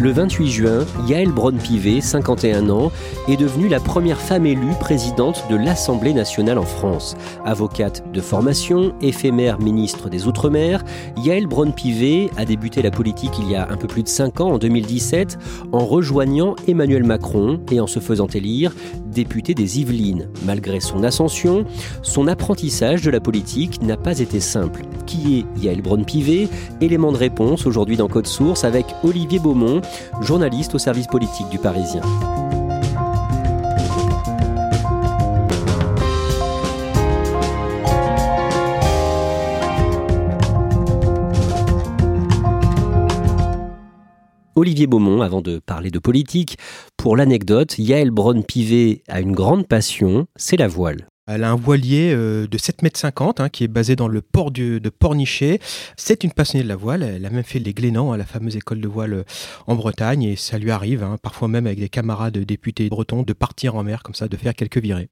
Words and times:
Le 0.00 0.12
28 0.12 0.46
juin, 0.48 0.86
Yael 1.08 1.32
Braun-Pivet, 1.32 2.00
51 2.00 2.70
ans, 2.70 2.92
est 3.26 3.36
devenue 3.36 3.66
la 3.66 3.80
première 3.80 4.20
femme 4.20 4.46
élue 4.46 4.74
présidente 4.78 5.42
de 5.50 5.56
l'Assemblée 5.56 6.14
nationale 6.14 6.58
en 6.58 6.64
France. 6.64 7.16
Avocate 7.44 8.04
de 8.12 8.20
formation, 8.20 8.94
éphémère 9.02 9.58
ministre 9.58 10.08
des 10.08 10.28
Outre-mer, 10.28 10.84
Yael 11.24 11.48
Braun-Pivet 11.48 12.30
a 12.36 12.44
débuté 12.44 12.80
la 12.80 12.92
politique 12.92 13.32
il 13.40 13.50
y 13.50 13.56
a 13.56 13.68
un 13.68 13.76
peu 13.76 13.88
plus 13.88 14.04
de 14.04 14.08
5 14.08 14.40
ans, 14.40 14.52
en 14.52 14.58
2017, 14.58 15.36
en 15.72 15.84
rejoignant 15.84 16.54
Emmanuel 16.68 17.02
Macron 17.02 17.58
et 17.72 17.80
en 17.80 17.88
se 17.88 17.98
faisant 17.98 18.28
élire 18.28 18.72
député 19.18 19.52
des 19.54 19.80
Yvelines. 19.80 20.28
Malgré 20.44 20.78
son 20.78 21.02
ascension, 21.02 21.64
son 22.02 22.28
apprentissage 22.28 23.02
de 23.02 23.10
la 23.10 23.18
politique 23.18 23.82
n'a 23.82 23.96
pas 23.96 24.20
été 24.20 24.38
simple. 24.38 24.82
Qui 25.06 25.38
est 25.38 25.60
Yael 25.64 25.82
Braun-Pivet? 25.82 26.48
Élément 26.80 27.10
de 27.10 27.16
réponse 27.16 27.66
aujourd'hui 27.66 27.96
dans 27.96 28.06
Code 28.06 28.28
Source 28.28 28.62
avec 28.62 28.86
Olivier 29.02 29.40
Beaumont, 29.40 29.80
journaliste 30.20 30.74
au 30.74 30.78
service 30.78 31.06
politique 31.06 31.48
du 31.48 31.58
Parisien. 31.58 32.02
Olivier 44.58 44.88
Beaumont, 44.88 45.22
avant 45.22 45.40
de 45.40 45.60
parler 45.60 45.92
de 45.92 46.00
politique, 46.00 46.58
pour 46.96 47.16
l'anecdote, 47.16 47.78
Yael 47.78 48.10
Braun-Pivet 48.10 49.02
a 49.08 49.20
une 49.20 49.30
grande 49.30 49.68
passion, 49.68 50.26
c'est 50.34 50.56
la 50.56 50.66
voile. 50.66 51.06
Elle 51.28 51.44
a 51.44 51.50
un 51.50 51.56
voilier 51.56 52.12
euh, 52.14 52.46
de 52.46 52.58
7,50 52.58 52.82
m 52.82 53.32
hein, 53.38 53.48
qui 53.50 53.64
est 53.64 53.68
basé 53.68 53.96
dans 53.96 54.08
le 54.08 54.22
port 54.22 54.50
de 54.50 54.80
Pornichet. 54.88 55.60
C'est 55.96 56.24
une 56.24 56.32
passionnée 56.32 56.64
de 56.64 56.68
la 56.68 56.76
voile. 56.76 57.02
Elle 57.02 57.26
a 57.26 57.30
même 57.30 57.44
fait 57.44 57.58
les 57.58 57.74
Glénans, 57.74 58.12
hein, 58.12 58.16
la 58.16 58.24
fameuse 58.24 58.56
école 58.56 58.80
de 58.80 58.88
voile 58.88 59.12
euh, 59.12 59.24
en 59.66 59.74
Bretagne. 59.74 60.22
Et 60.22 60.36
ça 60.36 60.58
lui 60.58 60.70
arrive, 60.70 61.02
hein, 61.02 61.18
parfois 61.22 61.48
même 61.48 61.66
avec 61.66 61.78
des 61.78 61.90
camarades 61.90 62.38
députés 62.38 62.88
bretons, 62.88 63.22
de 63.22 63.32
partir 63.34 63.76
en 63.76 63.84
mer 63.84 64.02
comme 64.02 64.14
ça, 64.14 64.26
de 64.26 64.36
faire 64.36 64.54
quelques 64.54 64.78
virées. 64.78 65.10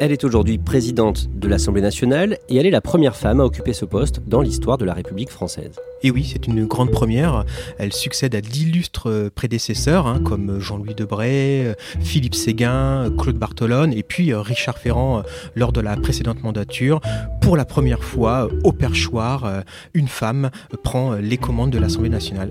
Elle 0.00 0.10
est 0.10 0.24
aujourd'hui 0.24 0.58
présidente 0.58 1.28
de 1.38 1.46
l'Assemblée 1.46 1.80
nationale 1.80 2.38
et 2.48 2.56
elle 2.56 2.66
est 2.66 2.70
la 2.70 2.80
première 2.80 3.14
femme 3.14 3.40
à 3.40 3.44
occuper 3.44 3.72
ce 3.72 3.84
poste 3.84 4.22
dans 4.26 4.40
l'histoire 4.40 4.76
de 4.76 4.84
la 4.84 4.92
République 4.92 5.30
française. 5.30 5.78
Et 6.02 6.10
oui, 6.10 6.28
c'est 6.32 6.48
une 6.48 6.66
grande 6.66 6.90
première. 6.90 7.44
Elle 7.78 7.92
succède 7.92 8.34
à 8.34 8.40
d'illustres 8.40 9.30
prédécesseurs 9.36 10.08
hein, 10.08 10.20
comme 10.24 10.58
Jean-Louis 10.58 10.96
Debray, 10.96 11.76
Philippe 12.00 12.34
Séguin, 12.34 13.08
Claude 13.16 13.38
Bartolone 13.38 13.92
et 13.92 14.02
puis 14.02 14.32
euh, 14.32 14.40
Richard 14.40 14.78
Ferrand 14.78 15.18
euh, 15.18 15.22
lors 15.54 15.72
de 15.72 15.80
la 15.80 15.96
précédente 15.96 16.42
mandature. 16.42 17.00
Pour 17.40 17.56
la 17.56 17.64
première 17.64 18.02
fois, 18.02 18.48
au 18.64 18.72
perchoir, 18.72 19.44
euh, 19.44 19.60
une 19.94 20.08
femme 20.08 20.50
prend 20.82 21.14
les 21.14 21.36
commandes 21.36 21.70
de 21.70 21.78
l'Assemblée 21.78 22.10
nationale. 22.10 22.50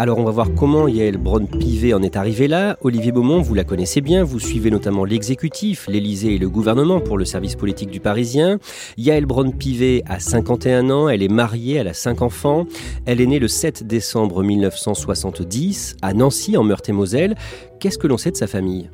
Alors 0.00 0.18
on 0.18 0.24
va 0.24 0.30
voir 0.30 0.54
comment 0.54 0.86
Yael 0.86 1.16
Braun-Pivet 1.16 1.92
en 1.92 2.02
est 2.02 2.14
arrivée 2.14 2.46
là. 2.46 2.78
Olivier 2.82 3.10
Beaumont, 3.10 3.40
vous 3.40 3.54
la 3.54 3.64
connaissez 3.64 4.00
bien, 4.00 4.22
vous 4.22 4.38
suivez 4.38 4.70
notamment 4.70 5.04
l'exécutif, 5.04 5.88
l'Élysée 5.88 6.36
et 6.36 6.38
le 6.38 6.48
gouvernement 6.48 7.00
pour 7.00 7.18
le 7.18 7.24
service 7.24 7.56
politique 7.56 7.90
du 7.90 7.98
Parisien. 7.98 8.60
Yael 8.96 9.26
Braun-Pivet 9.26 10.04
a 10.06 10.20
51 10.20 10.88
ans, 10.90 11.08
elle 11.08 11.20
est 11.20 11.28
mariée, 11.28 11.78
elle 11.78 11.88
a 11.88 11.94
5 11.94 12.22
enfants. 12.22 12.66
Elle 13.06 13.20
est 13.20 13.26
née 13.26 13.40
le 13.40 13.48
7 13.48 13.88
décembre 13.88 14.44
1970 14.44 15.96
à 16.00 16.14
Nancy 16.14 16.56
en 16.56 16.62
Meurthe-et-Moselle. 16.62 17.34
Qu'est-ce 17.80 17.98
que 17.98 18.06
l'on 18.06 18.18
sait 18.18 18.30
de 18.30 18.36
sa 18.36 18.46
famille? 18.46 18.90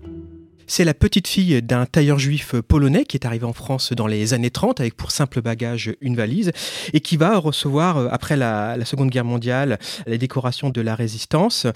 C'est 0.66 0.84
la 0.84 0.94
petite 0.94 1.28
fille 1.28 1.62
d'un 1.62 1.86
tailleur 1.86 2.18
juif 2.18 2.54
polonais 2.60 3.04
qui 3.04 3.16
est 3.16 3.26
arrivé 3.26 3.44
en 3.44 3.52
France 3.52 3.92
dans 3.92 4.06
les 4.06 4.34
années 4.34 4.50
30 4.50 4.80
avec 4.80 4.96
pour 4.96 5.10
simple 5.10 5.42
bagage 5.42 5.94
une 6.00 6.16
valise 6.16 6.52
et 6.92 7.00
qui 7.00 7.16
va 7.16 7.38
recevoir, 7.38 7.98
euh, 7.98 8.08
après 8.10 8.36
la, 8.36 8.76
Seconde 8.84 9.10
Guerre 9.10 9.24
mondiale, 9.24 9.78
les 10.06 10.18
décorations 10.18 10.68
de 10.70 10.80
la 10.80 10.94
résistance. 10.94 11.66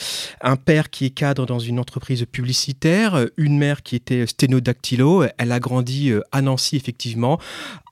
Un 0.42 0.56
père 0.56 0.90
qui 0.90 1.06
est 1.06 1.10
cadre 1.10 1.46
dans 1.46 1.58
une 1.58 1.78
entreprise 1.78 2.26
publicitaire, 2.30 3.26
une 3.36 3.56
mère 3.56 3.82
qui 3.82 3.96
était 3.96 4.26
sténodactylo. 4.26 5.24
Elle 5.38 5.52
a 5.52 5.60
grandi 5.60 6.10
euh, 6.10 6.20
à 6.32 6.42
Nancy, 6.42 6.76
effectivement, 6.76 7.38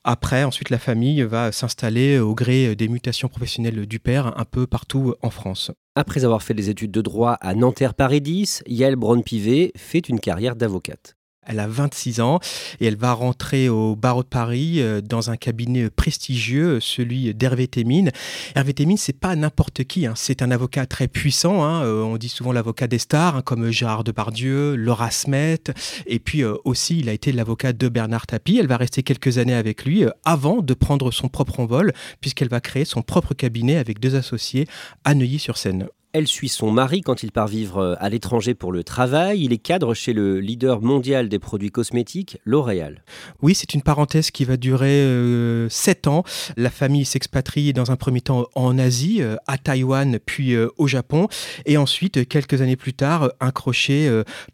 après, 0.05 0.45
ensuite, 0.45 0.71
la 0.71 0.79
famille 0.79 1.23
va 1.23 1.51
s'installer 1.51 2.21
au 2.21 2.35
gré 2.35 2.77
des 2.77 2.87
mutations 2.87 3.29
professionnelles 3.29 3.87
du 3.87 3.99
père 3.99 4.39
un 4.39 4.45
peu 4.45 4.67
partout 4.67 5.15
en 5.21 5.31
France. 5.31 5.73
Après 5.99 6.27
avoir 6.27 6.43
fait 6.43 6.53
des 6.53 6.69
études 6.69 6.91
de 6.91 7.01
droit 7.01 7.39
à 7.41 7.55
Nanterre-Paris 7.55 8.21
10, 8.21 8.65
Yael 8.67 8.97
Braun-Pivet 8.97 9.73
fait 9.77 10.11
une 10.11 10.21
carrière 10.21 10.55
d'avocate. 10.55 11.16
Elle 11.47 11.61
a 11.61 11.67
26 11.67 12.21
ans 12.21 12.41
et 12.81 12.87
elle 12.87 12.97
va 12.97 13.13
rentrer 13.13 13.69
au 13.69 13.97
barreau 13.97 14.23
de 14.23 14.29
Paris 14.29 14.81
euh, 14.81 15.01
dans 15.01 15.31
un 15.31 15.37
cabinet 15.37 15.91
prestigieux, 15.91 16.81
celui 16.81 17.35
d'Hervé 17.35 17.69
Témine. 17.69 18.11
Hervé 18.55 18.75
Témine, 18.75 18.97
c'est 18.97 19.19
pas 19.19 19.37
n'importe 19.37 19.85
qui, 19.85 20.07
hein. 20.07 20.15
c'est 20.17 20.43
un 20.43 20.51
avocat 20.51 20.87
très 20.87 21.09
puissant. 21.09 21.65
Hein. 21.65 21.85
Euh, 21.85 22.03
on 22.03 22.17
dit 22.17 22.29
souvent 22.29 22.53
l'avocat 22.53 22.87
des 22.87 22.99
stars, 22.99 23.37
hein, 23.37 23.43
comme 23.43 23.71
Gérard 23.71 24.05
Depardieu, 24.05 24.75
Laura 24.75 25.11
Smet, 25.11 25.65
et 26.07 26.19
puis 26.19 26.43
euh, 26.43 26.55
aussi 26.65 26.99
il 26.99 27.09
a 27.09 27.13
été 27.13 27.33
l'avocat 27.33 27.73
de 27.73 27.89
Bernard 27.89 28.27
Tapie. 28.27 28.59
Elle 28.59 28.69
va 28.69 28.77
rester 28.77 29.03
quelques 29.03 29.39
années 29.39 29.55
avec 29.55 29.85
lui 29.85 30.05
avant 30.25 30.63
de 30.63 30.75
prendre 30.75 31.11
son 31.11 31.29
propre 31.29 31.61
envol, 31.61 31.93
puisqu'elle 32.21 32.49
va 32.49 32.61
créer 32.61 32.85
son 32.85 33.03
propre 33.03 33.35
cabinet 33.35 33.77
avec 33.77 34.01
deux 34.01 34.17
associés 34.17 34.67
à 35.05 35.15
Neuilly-sur-Seine. 35.15 35.89
Elle 36.19 36.27
suit 36.27 36.49
son 36.49 36.71
mari 36.71 37.03
quand 37.03 37.23
il 37.23 37.31
part 37.31 37.47
vivre 37.47 37.77
euh, 37.77 37.95
à 37.99 38.09
l'étranger 38.09 38.55
pour 38.55 38.73
le 38.73 38.83
travail. 38.83 39.45
Il 39.45 39.53
est 39.53 39.59
cadre 39.59 39.93
chez 39.93 40.15
le 40.15 40.41
leader 40.41 40.81
mondial 40.81 41.29
des 41.29 41.39
produits 41.39 41.71
cosmétiques, 41.71 42.39
L'Oréal. 42.47 43.05
Oui, 43.43 43.55
c'est 43.55 43.75
une 43.75 43.83
parenthèse 43.83 44.31
qui 44.31 44.47
va 44.47 44.57
durer 44.57 45.03
euh, 45.03 45.69
sept 45.69 46.07
ans. 46.07 46.25
La 46.57 46.71
famille 46.71 47.05
s'expatrie 47.05 47.75
dans 47.75 47.91
un 47.91 47.97
premier 47.97 48.23
temps 48.23 48.47
en 48.55 48.79
Asie, 48.79 49.19
euh, 49.21 49.37
à 49.47 49.59
Taïwan, 49.59 50.19
puis 50.19 50.57
au 50.57 50.87
Japon. 50.87 51.29
Et 51.67 51.77
ensuite, 51.77 52.27
quelques 52.27 52.63
années 52.63 52.77
plus 52.77 52.95
tard, 52.95 53.31
un 53.41 53.53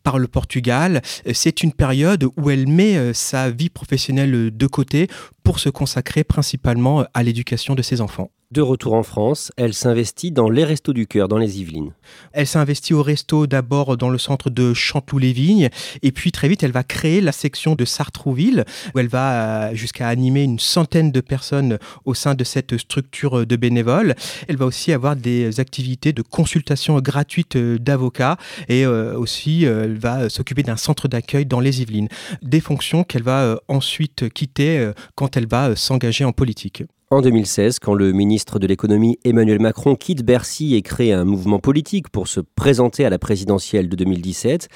par 0.02 0.18
le 0.18 0.26
Portugal. 0.26 1.00
C'est 1.32 1.62
une 1.62 1.72
période 1.72 2.24
où 2.36 2.50
elle 2.50 2.66
met 2.66 3.14
sa 3.14 3.50
vie 3.50 3.70
professionnelle 3.70 4.50
de 4.50 4.66
côté 4.66 5.06
pour 5.44 5.60
se 5.60 5.68
consacrer 5.68 6.24
principalement 6.24 7.04
à 7.14 7.22
l'éducation 7.22 7.76
de 7.76 7.82
ses 7.82 8.00
enfants. 8.00 8.32
De 8.52 8.60
retour 8.60 8.92
en 8.92 9.02
France, 9.02 9.50
elle 9.56 9.72
s'investit 9.72 10.30
dans 10.30 10.50
les 10.50 10.64
Restos 10.64 10.92
du 10.92 11.06
Cœur 11.06 11.26
dans 11.26 11.38
les 11.38 11.62
Yvelines. 11.62 11.92
Elle 12.32 12.46
s'investit 12.46 12.92
au 12.92 13.02
resto 13.02 13.46
d'abord 13.46 13.96
dans 13.96 14.10
le 14.10 14.18
centre 14.18 14.50
de 14.50 14.74
Chanteloup-les-Vignes 14.74 15.70
et 16.02 16.12
puis 16.12 16.32
très 16.32 16.48
vite 16.48 16.62
elle 16.62 16.70
va 16.70 16.84
créer 16.84 17.22
la 17.22 17.32
section 17.32 17.76
de 17.76 17.86
Sartrouville 17.86 18.66
où 18.94 18.98
elle 18.98 19.08
va 19.08 19.70
euh, 19.70 19.74
jusqu'à 19.74 20.06
animer 20.06 20.42
une 20.42 20.58
centaine 20.58 21.12
de 21.12 21.22
personnes 21.22 21.78
au 22.04 22.12
sein 22.12 22.34
de 22.34 22.44
cette 22.44 22.76
structure 22.76 23.46
de 23.46 23.56
bénévoles. 23.56 24.14
Elle 24.48 24.58
va 24.58 24.66
aussi 24.66 24.92
avoir 24.92 25.16
des 25.16 25.58
activités 25.58 26.12
de 26.12 26.20
consultation 26.20 27.00
gratuite 27.00 27.56
d'avocats 27.56 28.36
et 28.68 28.84
euh, 28.84 29.16
aussi 29.16 29.64
euh, 29.64 29.84
elle 29.84 29.96
va 29.96 30.28
s'occuper 30.28 30.62
d'un 30.62 30.76
centre 30.76 31.08
d'accueil 31.08 31.46
dans 31.46 31.60
les 31.60 31.80
Yvelines. 31.80 32.08
Des 32.42 32.60
fonctions 32.60 33.02
qu'elle 33.02 33.22
va 33.22 33.58
ensuite 33.68 34.28
quitter 34.28 34.92
quand 35.14 35.38
elle 35.38 35.46
va 35.46 35.74
s'engager 35.74 36.26
en 36.26 36.32
politique. 36.32 36.82
En 37.12 37.20
2016, 37.20 37.78
quand 37.78 37.92
le 37.92 38.12
ministre 38.12 38.58
de 38.58 38.66
l'économie 38.66 39.18
Emmanuel 39.22 39.60
Macron 39.60 39.96
quitte 39.96 40.24
Bercy 40.24 40.76
et 40.76 40.80
crée 40.80 41.12
un 41.12 41.26
mouvement 41.26 41.58
politique 41.58 42.08
pour 42.08 42.26
se 42.26 42.40
présenter 42.40 43.04
à 43.04 43.10
la 43.10 43.18
présidentielle 43.18 43.90
de 43.90 43.96
2017, 43.96 44.70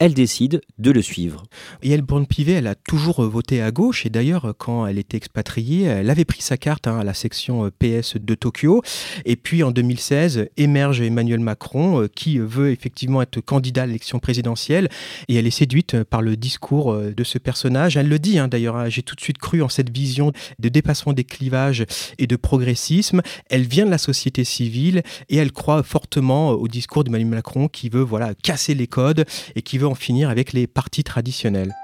elle 0.00 0.14
décide 0.14 0.62
de 0.78 0.90
le 0.90 1.02
suivre. 1.02 1.42
Yael 1.82 2.00
Braun-Pivet, 2.00 2.54
elle 2.54 2.66
a 2.66 2.74
toujours 2.74 3.22
voté 3.22 3.60
à 3.60 3.70
gauche 3.70 4.06
et 4.06 4.10
d'ailleurs, 4.10 4.54
quand 4.56 4.86
elle 4.86 4.98
était 4.98 5.18
expatriée, 5.18 5.82
elle 5.82 6.08
avait 6.08 6.24
pris 6.24 6.40
sa 6.40 6.56
carte 6.56 6.86
hein, 6.86 6.98
à 6.98 7.04
la 7.04 7.12
section 7.12 7.66
euh, 7.66 7.70
PS 7.70 8.16
de 8.16 8.34
Tokyo. 8.34 8.82
Et 9.26 9.36
puis 9.36 9.62
en 9.62 9.70
2016, 9.70 10.48
émerge 10.56 11.02
Emmanuel 11.02 11.40
Macron 11.40 12.00
euh, 12.00 12.08
qui 12.08 12.38
veut 12.38 12.70
effectivement 12.70 13.20
être 13.20 13.42
candidat 13.42 13.82
à 13.82 13.86
l'élection 13.86 14.18
présidentielle 14.20 14.88
et 15.28 15.34
elle 15.34 15.46
est 15.46 15.50
séduite 15.50 16.02
par 16.04 16.22
le 16.22 16.34
discours 16.34 16.92
euh, 16.92 17.12
de 17.14 17.22
ce 17.22 17.36
personnage. 17.36 17.98
Elle 17.98 18.08
le 18.08 18.18
dit 18.18 18.38
hein, 18.38 18.48
d'ailleurs, 18.48 18.76
hein, 18.76 18.88
j'ai 18.88 19.02
tout 19.02 19.14
de 19.14 19.20
suite 19.20 19.38
cru 19.38 19.60
en 19.60 19.68
cette 19.68 19.90
vision 19.90 20.32
de 20.58 20.68
dépassement 20.70 21.12
des 21.12 21.24
clivages 21.24 21.84
et 22.16 22.26
de 22.26 22.36
progressisme. 22.36 23.20
Elle 23.50 23.66
vient 23.66 23.84
de 23.84 23.90
la 23.90 23.98
société 23.98 24.44
civile 24.44 25.02
et 25.28 25.36
elle 25.36 25.52
croit 25.52 25.82
fortement 25.82 26.52
au 26.52 26.68
discours 26.68 27.04
d'Emmanuel 27.04 27.28
Macron 27.28 27.68
qui 27.68 27.90
veut 27.90 28.00
voilà 28.00 28.32
casser 28.34 28.74
les 28.74 28.86
codes 28.86 29.26
et 29.54 29.60
qui 29.60 29.76
veut 29.76 29.89
finir 29.94 30.30
avec 30.30 30.52
les 30.52 30.66
partis 30.66 31.04
traditionnels. 31.04 31.74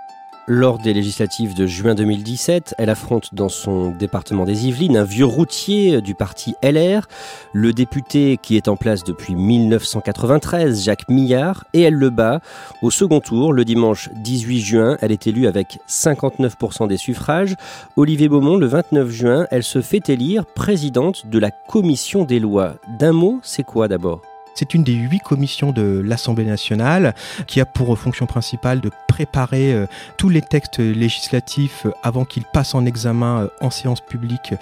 Lors 0.48 0.78
des 0.78 0.94
législatives 0.94 1.54
de 1.54 1.66
juin 1.66 1.96
2017, 1.96 2.76
elle 2.78 2.88
affronte 2.88 3.34
dans 3.34 3.48
son 3.48 3.90
département 3.90 4.44
des 4.44 4.68
Yvelines 4.68 4.96
un 4.96 5.02
vieux 5.02 5.24
routier 5.24 6.00
du 6.00 6.14
parti 6.14 6.54
LR, 6.62 7.08
le 7.52 7.72
député 7.72 8.38
qui 8.40 8.56
est 8.56 8.68
en 8.68 8.76
place 8.76 9.02
depuis 9.02 9.34
1993, 9.34 10.84
Jacques 10.84 11.08
Millard, 11.08 11.64
et 11.72 11.82
elle 11.82 11.94
le 11.94 12.10
bat. 12.10 12.42
Au 12.80 12.92
second 12.92 13.18
tour, 13.18 13.52
le 13.52 13.64
dimanche 13.64 14.08
18 14.22 14.60
juin, 14.60 14.96
elle 15.00 15.10
est 15.10 15.26
élue 15.26 15.48
avec 15.48 15.80
59% 15.88 16.86
des 16.86 16.96
suffrages. 16.96 17.56
Olivier 17.96 18.28
Beaumont, 18.28 18.56
le 18.56 18.66
29 18.66 19.10
juin, 19.10 19.46
elle 19.50 19.64
se 19.64 19.80
fait 19.80 20.08
élire 20.08 20.46
présidente 20.46 21.26
de 21.26 21.40
la 21.40 21.50
commission 21.50 22.22
des 22.22 22.38
lois. 22.38 22.76
D'un 23.00 23.12
mot, 23.12 23.40
c'est 23.42 23.64
quoi 23.64 23.88
d'abord? 23.88 24.22
C'est 24.56 24.74
une 24.74 24.82
des 24.82 24.94
huit 24.94 25.20
commissions 25.20 25.70
de 25.70 26.02
l'Assemblée 26.04 26.44
nationale 26.44 27.14
qui 27.46 27.60
a 27.60 27.66
pour 27.66 27.96
fonction 27.96 28.26
principale 28.26 28.80
de 28.80 28.90
préparer 29.06 29.72
euh, 29.72 29.86
tous 30.16 30.28
les 30.28 30.42
textes 30.42 30.78
législatifs 30.78 31.86
euh, 31.86 31.92
avant 32.02 32.24
qu'ils 32.24 32.44
passent 32.44 32.74
en 32.74 32.84
examen 32.84 33.42
euh, 33.42 33.48
en 33.60 33.70
séance 33.70 34.00
publique 34.00 34.54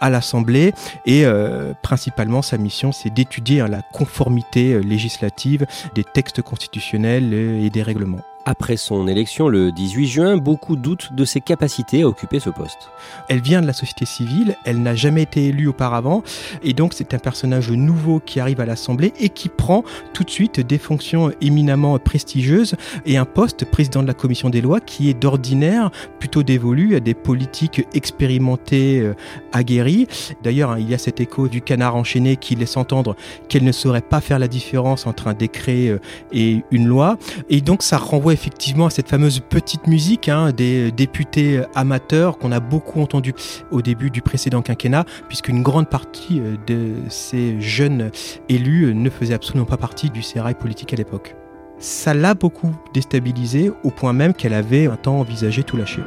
à 0.00 0.10
l'Assemblée. 0.10 0.72
Et 1.06 1.24
principalement, 1.82 2.42
sa 2.42 2.58
mission, 2.58 2.92
c'est 2.92 3.10
d'étudier 3.10 3.60
hein, 3.60 3.68
la 3.68 3.82
conformité 3.82 4.80
législative 4.80 5.66
des 5.94 6.04
textes 6.04 6.42
constitutionnels 6.42 7.32
et 7.32 7.70
des 7.70 7.82
règlements. 7.82 8.20
Après 8.44 8.76
son 8.76 9.06
élection 9.06 9.48
le 9.48 9.70
18 9.70 10.06
juin, 10.08 10.36
beaucoup 10.36 10.74
doutent 10.74 11.12
de 11.12 11.24
ses 11.24 11.40
capacités 11.40 12.02
à 12.02 12.08
occuper 12.08 12.40
ce 12.40 12.50
poste. 12.50 12.90
Elle 13.28 13.40
vient 13.40 13.62
de 13.62 13.68
la 13.68 13.72
société 13.72 14.04
civile, 14.04 14.56
elle 14.64 14.82
n'a 14.82 14.96
jamais 14.96 15.22
été 15.22 15.46
élue 15.46 15.68
auparavant, 15.68 16.24
et 16.64 16.72
donc 16.72 16.92
c'est 16.92 17.14
un 17.14 17.18
personnage 17.18 17.70
nouveau 17.70 18.18
qui 18.18 18.40
arrive 18.40 18.60
à 18.60 18.66
l'Assemblée 18.66 19.12
et 19.20 19.28
qui 19.28 19.48
prend 19.48 19.84
tout 20.12 20.24
de 20.24 20.30
suite 20.30 20.58
des 20.58 20.78
fonctions 20.78 21.30
éminemment 21.40 21.96
prestigieuses 22.00 22.74
et 23.06 23.16
un 23.16 23.24
poste 23.24 23.64
président 23.64 24.02
de 24.02 24.08
la 24.08 24.14
commission 24.14 24.50
des 24.50 24.60
lois 24.60 24.80
qui 24.80 25.08
est 25.08 25.14
d'ordinaire 25.14 25.92
plutôt 26.18 26.42
dévolu 26.42 26.96
à 26.96 27.00
des 27.00 27.14
politiques 27.14 27.86
expérimentées, 27.94 29.00
euh, 29.00 29.14
aguerries. 29.52 30.08
D'ailleurs, 30.42 30.72
hein, 30.72 30.78
il 30.80 30.90
y 30.90 30.94
a 30.94 30.98
cet 30.98 31.20
écho 31.20 31.46
du 31.46 31.62
canard 31.62 31.94
enchaîné 31.94 32.36
qui 32.36 32.56
laisse 32.56 32.76
entendre 32.76 33.14
qu'elle 33.48 33.64
ne 33.64 33.72
saurait 33.72 34.00
pas 34.00 34.20
faire 34.20 34.40
la 34.40 34.48
différence 34.48 35.06
entre 35.06 35.28
un 35.28 35.34
décret 35.34 35.86
euh, 35.86 36.00
et 36.32 36.64
une 36.72 36.88
loi, 36.88 37.18
et 37.48 37.60
donc 37.60 37.84
ça 37.84 37.98
renvoie 37.98 38.31
effectivement 38.32 38.86
à 38.86 38.90
cette 38.90 39.08
fameuse 39.08 39.40
petite 39.40 39.86
musique 39.86 40.28
hein, 40.28 40.52
des 40.52 40.90
députés 40.90 41.62
amateurs 41.74 42.38
qu'on 42.38 42.52
a 42.52 42.60
beaucoup 42.60 43.00
entendu 43.00 43.34
au 43.70 43.82
début 43.82 44.10
du 44.10 44.22
précédent 44.22 44.62
quinquennat, 44.62 45.04
puisqu'une 45.28 45.62
grande 45.62 45.88
partie 45.88 46.40
euh, 46.40 46.56
de 46.66 46.94
ces 47.08 47.60
jeunes 47.60 48.10
élus 48.48 48.94
ne 48.94 49.10
faisaient 49.10 49.34
absolument 49.34 49.66
pas 49.66 49.76
partie 49.76 50.10
du 50.10 50.22
sérail 50.22 50.54
politique 50.54 50.92
à 50.92 50.96
l'époque. 50.96 51.36
Ça 51.78 52.14
l'a 52.14 52.34
beaucoup 52.34 52.74
déstabilisée 52.94 53.72
au 53.82 53.90
point 53.90 54.12
même 54.12 54.34
qu'elle 54.34 54.54
avait 54.54 54.86
un 54.86 54.96
temps 54.96 55.18
envisagé 55.18 55.64
tout 55.64 55.76
lâcher. 55.76 56.02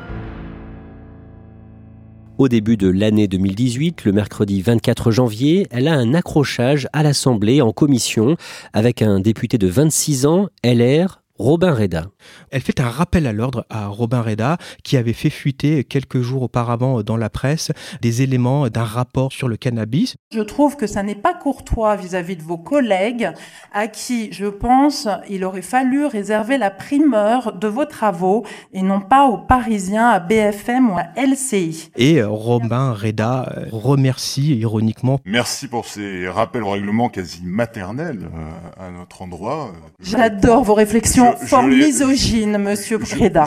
Au 2.37 2.49
début 2.49 2.75
de 2.75 2.89
l'année 2.89 3.29
2018, 3.29 4.03
le 4.03 4.11
mercredi 4.11 4.61
24 4.61 5.11
janvier, 5.11 5.67
elle 5.71 5.87
a 5.87 5.93
un 5.93 6.13
accrochage 6.13 6.87
à 6.91 7.01
l'Assemblée 7.01 7.61
en 7.61 7.71
commission 7.71 8.35
avec 8.73 9.01
un 9.01 9.21
député 9.21 9.57
de 9.57 9.67
26 9.67 10.25
ans, 10.25 10.47
LR, 10.61 11.21
Robin 11.37 11.73
Reda. 11.73 12.05
Elle 12.49 12.61
fait 12.61 12.79
un 12.79 12.89
rappel 12.89 13.27
à 13.27 13.33
l'ordre 13.33 13.65
à 13.69 13.87
Robin 13.87 14.21
Reda 14.21 14.57
qui 14.83 14.95
avait 14.95 15.11
fait 15.11 15.29
fuiter 15.29 15.83
quelques 15.83 16.21
jours 16.21 16.43
auparavant 16.43 17.03
dans 17.03 17.17
la 17.17 17.29
presse 17.29 17.71
des 18.01 18.21
éléments 18.21 18.69
d'un 18.69 18.85
rapport 18.85 19.33
sur 19.33 19.49
le 19.49 19.57
cannabis. 19.57 20.15
Je 20.31 20.39
trouve 20.39 20.77
que 20.77 20.87
ça 20.87 21.03
n'est 21.03 21.13
pas 21.13 21.33
courtois 21.33 21.97
vis-à-vis 21.97 22.37
de 22.37 22.41
vos 22.41 22.57
collègues 22.57 23.31
à 23.73 23.87
qui, 23.87 24.31
je 24.31 24.45
pense, 24.45 25.09
il 25.29 25.43
aurait 25.43 25.61
fallu 25.61 26.05
réserver 26.05 26.57
la 26.57 26.71
primeur 26.71 27.53
de 27.53 27.67
vos 27.67 27.85
travaux 27.85 28.45
et 28.71 28.81
non 28.81 29.01
pas 29.01 29.25
aux 29.25 29.37
Parisiens 29.37 30.07
à 30.07 30.19
BFM 30.19 30.89
ou 30.89 30.97
à 30.97 31.07
LCI. 31.21 31.89
Et 31.97 32.23
Robin 32.23 32.93
Reda 32.93 33.51
remercie 33.71 34.55
ironiquement. 34.57 35.19
Merci 35.25 35.67
pour 35.67 35.85
ces 35.85 36.29
rappels 36.29 36.63
au 36.63 36.69
règlement 36.69 37.09
quasi 37.09 37.41
maternels 37.43 38.29
euh, 38.33 38.87
à 38.87 38.89
notre 38.91 39.21
endroit. 39.21 39.73
J'adore 39.99 40.63
vos 40.63 40.73
réflexions 40.73 41.24
fort 41.33 41.63
misogyne, 41.63 42.57
monsieur 42.57 42.99
Preda. 42.99 43.45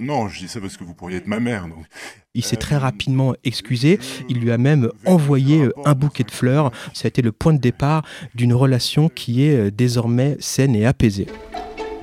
non, 0.00 0.28
je 0.28 0.40
dis 0.40 0.48
ça 0.48 0.60
parce 0.60 0.76
que 0.76 0.84
vous 0.84 0.94
pourriez 0.94 1.18
être 1.18 1.26
ma 1.26 1.40
mère. 1.40 1.66
Il 2.34 2.44
s'est 2.44 2.56
très 2.56 2.76
rapidement 2.76 3.34
excusé. 3.44 3.98
Il 4.28 4.38
lui 4.40 4.52
a 4.52 4.58
même 4.58 4.90
envoyé 5.04 5.68
un 5.84 5.94
bouquet 5.94 6.24
de 6.24 6.30
fleurs. 6.30 6.70
Ça 6.94 7.06
a 7.06 7.08
été 7.08 7.20
le 7.22 7.32
point 7.32 7.52
de 7.52 7.58
départ 7.58 8.04
d'une 8.34 8.54
relation 8.54 9.08
qui 9.08 9.44
est 9.44 9.56
euh, 9.56 9.70
désormais 9.70 10.36
saine 10.40 10.74
et 10.74 10.86
apaisée. 10.86 11.26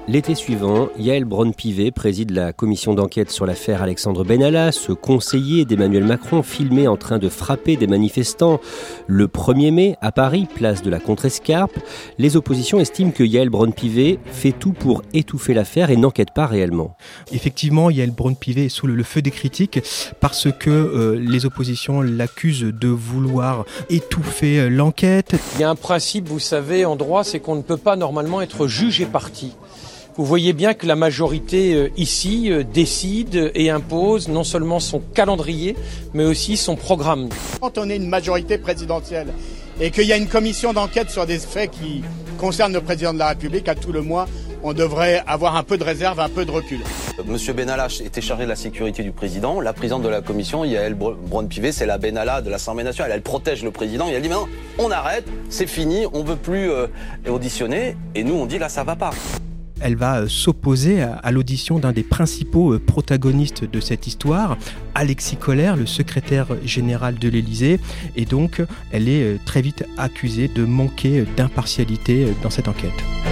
L'été 0.10 0.34
suivant, 0.34 0.90
Yael 0.98 1.24
Braun-Pivet 1.24 1.92
préside 1.92 2.32
la 2.32 2.52
commission 2.52 2.96
d'enquête 2.96 3.30
sur 3.30 3.46
l'affaire 3.46 3.84
Alexandre 3.84 4.24
Benalla, 4.24 4.72
ce 4.72 4.92
conseiller 4.92 5.66
d'Emmanuel 5.66 6.04
Macron 6.04 6.42
filmé 6.42 6.88
en 6.88 6.98
train 6.98 7.20
de 7.20 7.30
frapper 7.30 7.78
des 7.78 7.86
manifestants 7.86 8.60
le 9.06 9.28
1er 9.28 9.72
mai 9.72 9.98
à 10.02 10.12
Paris, 10.12 10.48
place 10.52 10.82
de 10.82 10.90
la 10.90 11.00
Contrescarpe. 11.00 11.78
Les 12.18 12.38
oppositions 12.38 12.80
estiment 12.80 13.12
que 13.12 13.24
Yael 13.24 13.52
Braun-Pivet 13.52 14.18
fait 14.26 14.52
tout 14.52 14.72
pour 14.72 15.04
étouffer 15.14 15.54
l'affaire 15.54 15.92
et 15.92 15.96
n'enquête 15.96 16.34
pas 16.34 16.48
réellement. 16.48 16.98
Effectivement, 17.32 17.92
Yael 17.92 18.10
Braun-Pivet 18.10 18.66
est 18.66 18.70
sous 18.70 18.88
le 18.88 19.04
feu 19.04 19.22
des 19.22 19.30
critiques 19.30 19.80
parce 20.20 20.48
que 20.52 20.72
euh, 20.72 21.20
les 21.20 21.46
oppositions 21.46 22.02
l'accusent 22.02 22.62
de 22.62 22.88
vouloir 22.88 23.64
étouffer 23.92 24.60
euh, 24.60 24.70
l'enquête. 24.70 25.36
Il 25.54 25.62
y 25.62 25.64
a 25.64 25.70
un 25.70 25.76
principe, 25.76 26.28
vous 26.28 26.40
savez, 26.40 26.84
en 26.84 26.96
droit, 26.96 27.24
c'est 27.24 27.40
qu'on 27.40 27.58
ne 27.58 27.62
peut 27.62 27.78
pas 27.78 27.96
normalement 27.96 28.42
être 28.42 28.66
juge 28.66 29.02
et 29.02 29.06
parti. 29.06 29.54
Vous 30.20 30.26
voyez 30.26 30.52
bien 30.52 30.74
que 30.74 30.86
la 30.86 30.98
majorité 30.98 31.74
euh, 31.76 31.90
ici 31.96 32.52
euh, 32.52 32.66
décide 32.66 33.54
et 33.56 33.70
impose 33.70 34.28
non 34.28 34.44
seulement 34.44 34.82
son 34.82 35.00
calendrier, 35.00 35.78
mais 36.14 36.26
aussi 36.26 36.58
son 36.58 36.76
programme. 36.76 37.30
Quand 37.62 37.78
on 37.78 37.90
est 37.90 37.96
une 37.96 38.10
majorité 38.10 38.58
présidentielle 38.58 39.28
et 39.80 39.92
qu'il 39.92 40.04
y 40.04 40.12
a 40.12 40.18
une 40.18 40.28
commission 40.28 40.74
d'enquête 40.74 41.10
sur 41.10 41.26
des 41.26 41.40
faits 41.40 41.72
qui 41.72 42.04
concernent 42.38 42.74
le 42.74 42.82
président 42.82 43.14
de 43.14 43.18
la 43.18 43.30
République, 43.30 43.70
à 43.70 43.76
tout 43.76 43.94
le 43.94 44.02
moins, 44.02 44.26
on 44.62 44.74
devrait 44.74 45.24
avoir 45.26 45.56
un 45.56 45.64
peu 45.64 45.78
de 45.78 45.86
réserve, 45.86 46.20
un 46.20 46.28
peu 46.28 46.44
de 46.44 46.52
recul. 46.52 46.82
Monsieur 47.26 47.54
Benalla 47.54 47.88
était 48.04 48.20
chargé 48.20 48.44
de 48.44 48.50
la 48.50 48.58
sécurité 48.58 49.04
du 49.04 49.14
président. 49.14 49.62
La 49.62 49.72
présidente 49.72 50.02
de 50.02 50.10
la 50.10 50.20
commission, 50.20 50.66
Yael 50.66 50.96
Braun-Pivet, 50.96 51.72
c'est 51.72 51.86
la 51.86 51.98
Benalla 51.98 52.42
de 52.42 52.50
l'Assemblée 52.50 52.84
nationale. 52.84 53.14
Elle 53.16 53.22
protège 53.22 53.64
le 53.64 53.72
président 53.72 54.10
et 54.10 54.12
elle 54.12 54.22
dit 54.22 54.28
maintenant, 54.28 54.50
on 54.80 54.92
arrête, 54.92 55.24
c'est 55.50 55.68
fini, 55.68 56.08
on 56.12 56.26
veut 56.26 56.36
plus 56.36 56.70
euh, 56.70 56.88
auditionner. 57.30 57.96
Et 58.16 58.26
nous, 58.26 58.34
on 58.34 58.46
dit 58.46 58.60
là, 58.60 58.68
ça 58.68 58.84
va 58.84 58.98
pas 58.98 59.12
elle 59.82 59.96
va 59.96 60.20
euh, 60.20 60.28
s'opposer 60.28 61.02
à, 61.02 61.32
l'audition 61.32 61.80
d'un 61.80 61.92
des 61.92 62.04
principaux 62.04 62.74
euh, 62.74 62.80
protagonistes 62.80 63.64
de 63.64 63.80
cette 63.80 64.08
histoire, 64.08 64.58
Alexis 64.96 65.38
Collère, 65.38 65.76
le 65.76 65.86
secrétaire 65.86 66.48
général 66.66 67.18
de 67.18 67.30
l'Élysée, 67.30 67.80
et 68.16 68.26
donc 68.26 68.62
elle 68.92 69.10
est 69.10 69.24
euh, 69.24 69.38
très 69.46 69.62
vite 69.62 69.86
accusée 69.98 70.48
de 70.48 70.66
manquer 70.66 71.26
d'impartialité 71.38 72.28
dans 72.44 72.50
cette 72.50 72.68
enquête. 72.68 73.29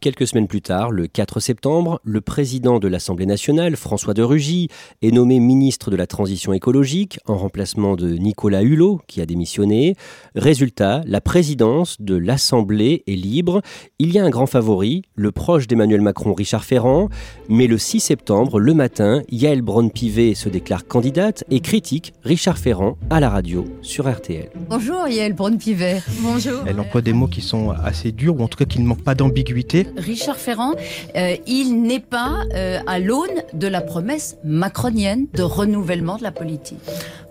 Quelques 0.00 0.28
semaines 0.28 0.46
plus 0.46 0.62
tard, 0.62 0.92
le 0.92 1.08
4 1.08 1.40
septembre, 1.40 2.00
le 2.04 2.20
président 2.20 2.78
de 2.78 2.86
l'Assemblée 2.86 3.26
nationale, 3.26 3.74
François 3.74 4.14
de 4.14 4.22
Rugy, 4.22 4.68
est 5.02 5.10
nommé 5.10 5.40
ministre 5.40 5.90
de 5.90 5.96
la 5.96 6.06
Transition 6.06 6.52
écologique 6.52 7.18
en 7.26 7.36
remplacement 7.36 7.96
de 7.96 8.10
Nicolas 8.10 8.62
Hulot, 8.62 9.00
qui 9.08 9.20
a 9.20 9.26
démissionné. 9.26 9.96
Résultat, 10.36 11.02
la 11.04 11.20
présidence 11.20 12.00
de 12.00 12.14
l'Assemblée 12.14 13.02
est 13.08 13.16
libre. 13.16 13.60
Il 13.98 14.12
y 14.12 14.20
a 14.20 14.24
un 14.24 14.30
grand 14.30 14.46
favori, 14.46 15.02
le 15.16 15.32
proche 15.32 15.66
d'Emmanuel 15.66 16.00
Macron, 16.00 16.32
Richard 16.32 16.64
Ferrand. 16.64 17.08
Mais 17.48 17.66
le 17.66 17.76
6 17.76 17.98
septembre, 17.98 18.60
le 18.60 18.74
matin, 18.74 19.22
Yael 19.32 19.62
Braun-Pivet 19.62 20.34
se 20.34 20.48
déclare 20.48 20.86
candidate 20.86 21.42
et 21.50 21.58
critique 21.58 22.12
Richard 22.22 22.58
Ferrand 22.58 22.98
à 23.10 23.18
la 23.18 23.30
radio 23.30 23.64
sur 23.82 24.08
RTL. 24.08 24.50
Bonjour 24.70 25.08
Yael 25.08 25.32
Braun-Pivet. 25.32 26.02
Bonjour. 26.20 26.60
Elle 26.68 26.78
emploie 26.78 27.02
des 27.02 27.12
mots 27.12 27.26
qui 27.26 27.40
sont 27.40 27.70
assez 27.70 28.12
durs, 28.12 28.38
ou 28.38 28.44
en 28.44 28.48
tout 28.48 28.58
cas 28.58 28.64
qui 28.64 28.78
ne 28.78 28.86
manquent 28.86 29.02
pas 29.02 29.16
d'ambiguïté. 29.16 29.87
Richard 29.96 30.36
Ferrand, 30.36 30.74
euh, 31.16 31.36
il 31.46 31.80
n'est 31.82 32.00
pas 32.00 32.42
euh, 32.54 32.78
à 32.86 32.98
l'aune 32.98 33.42
de 33.52 33.66
la 33.66 33.80
promesse 33.80 34.36
macronienne 34.44 35.26
de 35.34 35.42
renouvellement 35.42 36.16
de 36.16 36.22
la 36.22 36.32
politique. 36.32 36.78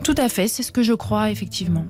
Tout 0.03 0.15
à 0.17 0.29
fait, 0.29 0.47
c'est 0.47 0.63
ce 0.63 0.71
que 0.71 0.83
je 0.83 0.93
crois 0.93 1.31
effectivement. 1.31 1.85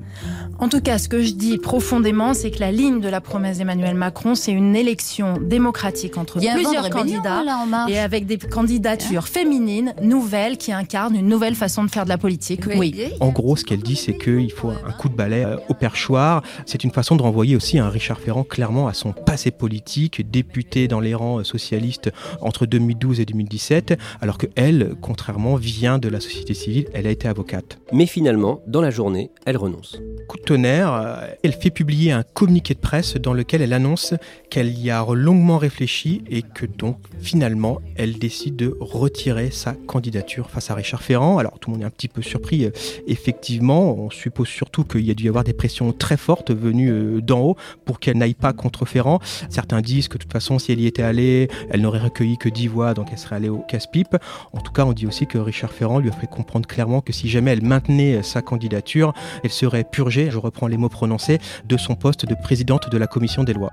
En 0.59 0.69
tout 0.69 0.81
cas, 0.81 0.97
ce 0.97 1.07
que 1.07 1.21
je 1.21 1.33
dis 1.33 1.57
profondément, 1.57 2.33
c'est 2.33 2.51
que 2.51 2.59
la 2.59 2.71
ligne 2.71 2.99
de 2.99 3.09
la 3.09 3.21
promesse 3.21 3.59
d'Emmanuel 3.59 3.95
Macron, 3.95 4.33
c'est 4.33 4.51
une 4.51 4.75
élection 4.75 5.37
démocratique 5.39 6.17
entre 6.17 6.39
plusieurs 6.39 6.89
candidats 6.89 7.43
et 7.87 7.99
avec 7.99 8.25
des 8.25 8.37
candidatures 8.37 9.27
féminines 9.27 9.93
nouvelles 10.01 10.57
qui 10.57 10.71
incarnent 10.71 11.15
une 11.15 11.27
nouvelle 11.27 11.55
façon 11.55 11.83
de 11.83 11.91
faire 11.91 12.05
de 12.05 12.09
la 12.09 12.17
politique. 12.17 12.63
Oui. 12.75 12.95
En 13.19 13.29
gros, 13.29 13.55
ce 13.55 13.63
qu'elle 13.65 13.81
dit, 13.81 13.95
c'est 13.95 14.17
qu'il 14.17 14.51
faut 14.51 14.69
un 14.69 14.91
coup 14.93 15.09
de 15.09 15.15
balai 15.15 15.43
euh, 15.43 15.57
au 15.69 15.73
perchoir. 15.73 16.41
C'est 16.65 16.83
une 16.83 16.91
façon 16.91 17.15
de 17.17 17.21
renvoyer 17.21 17.55
aussi 17.55 17.77
un 17.77 17.89
Richard 17.89 18.19
Ferrand 18.19 18.43
clairement 18.43 18.87
à 18.87 18.93
son 18.93 19.11
passé 19.11 19.51
politique, 19.51 20.29
député 20.29 20.56
dans 20.89 20.99
les 20.99 21.13
rangs 21.13 21.43
socialistes 21.43 22.11
entre 22.41 22.65
2012 22.65 23.19
et 23.19 23.25
2017, 23.25 23.97
alors 24.21 24.37
que 24.37 24.47
elle, 24.55 24.95
contrairement, 25.01 25.55
vient 25.55 25.99
de 25.99 26.09
la 26.09 26.19
société 26.19 26.53
civile. 26.53 26.87
Elle 26.93 27.07
a 27.07 27.11
été 27.11 27.27
avocate. 27.27 27.79
Mais 27.91 28.05
finalement, 28.05 28.61
dans 28.67 28.81
la 28.81 28.91
journée, 28.91 29.31
elle 29.45 29.57
renonce. 29.57 29.99
Coup 30.27 30.37
de 30.37 30.43
tonnerre, 30.43 30.93
euh, 30.93 31.27
elle 31.43 31.53
fait 31.53 31.69
publier 31.69 32.11
un 32.11 32.23
communiqué 32.23 32.73
de 32.73 32.79
presse 32.79 33.15
dans 33.15 33.33
lequel 33.33 33.61
elle 33.61 33.73
annonce 33.73 34.13
qu'elle 34.49 34.77
y 34.77 34.89
a 34.91 35.05
longuement 35.13 35.57
réfléchi 35.57 36.23
et 36.29 36.41
que 36.41 36.65
donc 36.65 36.97
finalement 37.19 37.79
elle 37.95 38.19
décide 38.19 38.55
de 38.55 38.75
retirer 38.79 39.51
sa 39.51 39.73
candidature 39.73 40.49
face 40.49 40.69
à 40.69 40.75
Richard 40.75 41.01
Ferrand. 41.01 41.37
Alors 41.37 41.59
tout 41.59 41.69
le 41.69 41.75
monde 41.75 41.83
est 41.83 41.87
un 41.87 41.91
petit 41.91 42.07
peu 42.07 42.21
surpris, 42.21 42.65
euh, 42.65 42.71
effectivement, 43.07 43.95
on 43.97 44.09
suppose 44.09 44.47
surtout 44.47 44.83
qu'il 44.83 45.05
y 45.05 45.11
a 45.11 45.13
dû 45.13 45.25
y 45.25 45.29
avoir 45.29 45.43
des 45.43 45.53
pressions 45.53 45.93
très 45.93 46.17
fortes 46.17 46.51
venues 46.51 46.91
euh, 46.91 47.21
d'en 47.21 47.39
haut 47.39 47.57
pour 47.85 47.99
qu'elle 47.99 48.17
n'aille 48.17 48.33
pas 48.33 48.53
contre 48.53 48.85
Ferrand. 48.85 49.19
Certains 49.49 49.81
disent 49.81 50.07
que 50.07 50.17
de 50.17 50.23
toute 50.23 50.33
façon 50.33 50.46
si 50.57 50.71
elle 50.71 50.79
y 50.79 50.87
était 50.87 51.03
allée, 51.03 51.49
elle 51.69 51.81
n'aurait 51.81 51.99
recueilli 51.99 52.37
que 52.37 52.49
10 52.49 52.67
voix, 52.67 52.93
donc 52.93 53.07
elle 53.11 53.17
serait 53.17 53.35
allée 53.35 53.49
au 53.49 53.59
casse-pipe. 53.59 54.15
En 54.53 54.61
tout 54.61 54.71
cas, 54.71 54.85
on 54.85 54.93
dit 54.93 55.05
aussi 55.05 55.27
que 55.27 55.37
Richard 55.37 55.71
Ferrand 55.71 55.99
lui 55.99 56.09
a 56.09 56.13
fait 56.13 56.27
comprendre 56.27 56.67
clairement 56.67 57.01
que 57.01 57.13
si 57.13 57.29
jamais 57.29 57.51
elle 57.51 57.63
maintenait 57.63 58.23
sa 58.23 58.41
candidature, 58.41 59.13
elle 59.43 59.51
serait 59.51 59.83
purgée, 59.83 60.31
je 60.31 60.37
reprends 60.37 60.67
les 60.67 60.77
mots 60.77 60.89
prononcés, 60.89 61.39
de 61.65 61.77
son 61.77 61.95
poste 61.95 62.25
de 62.25 62.35
présidente 62.35 62.89
de 62.89 62.97
la 62.97 63.07
commission 63.07 63.43
des 63.43 63.53
lois. 63.53 63.71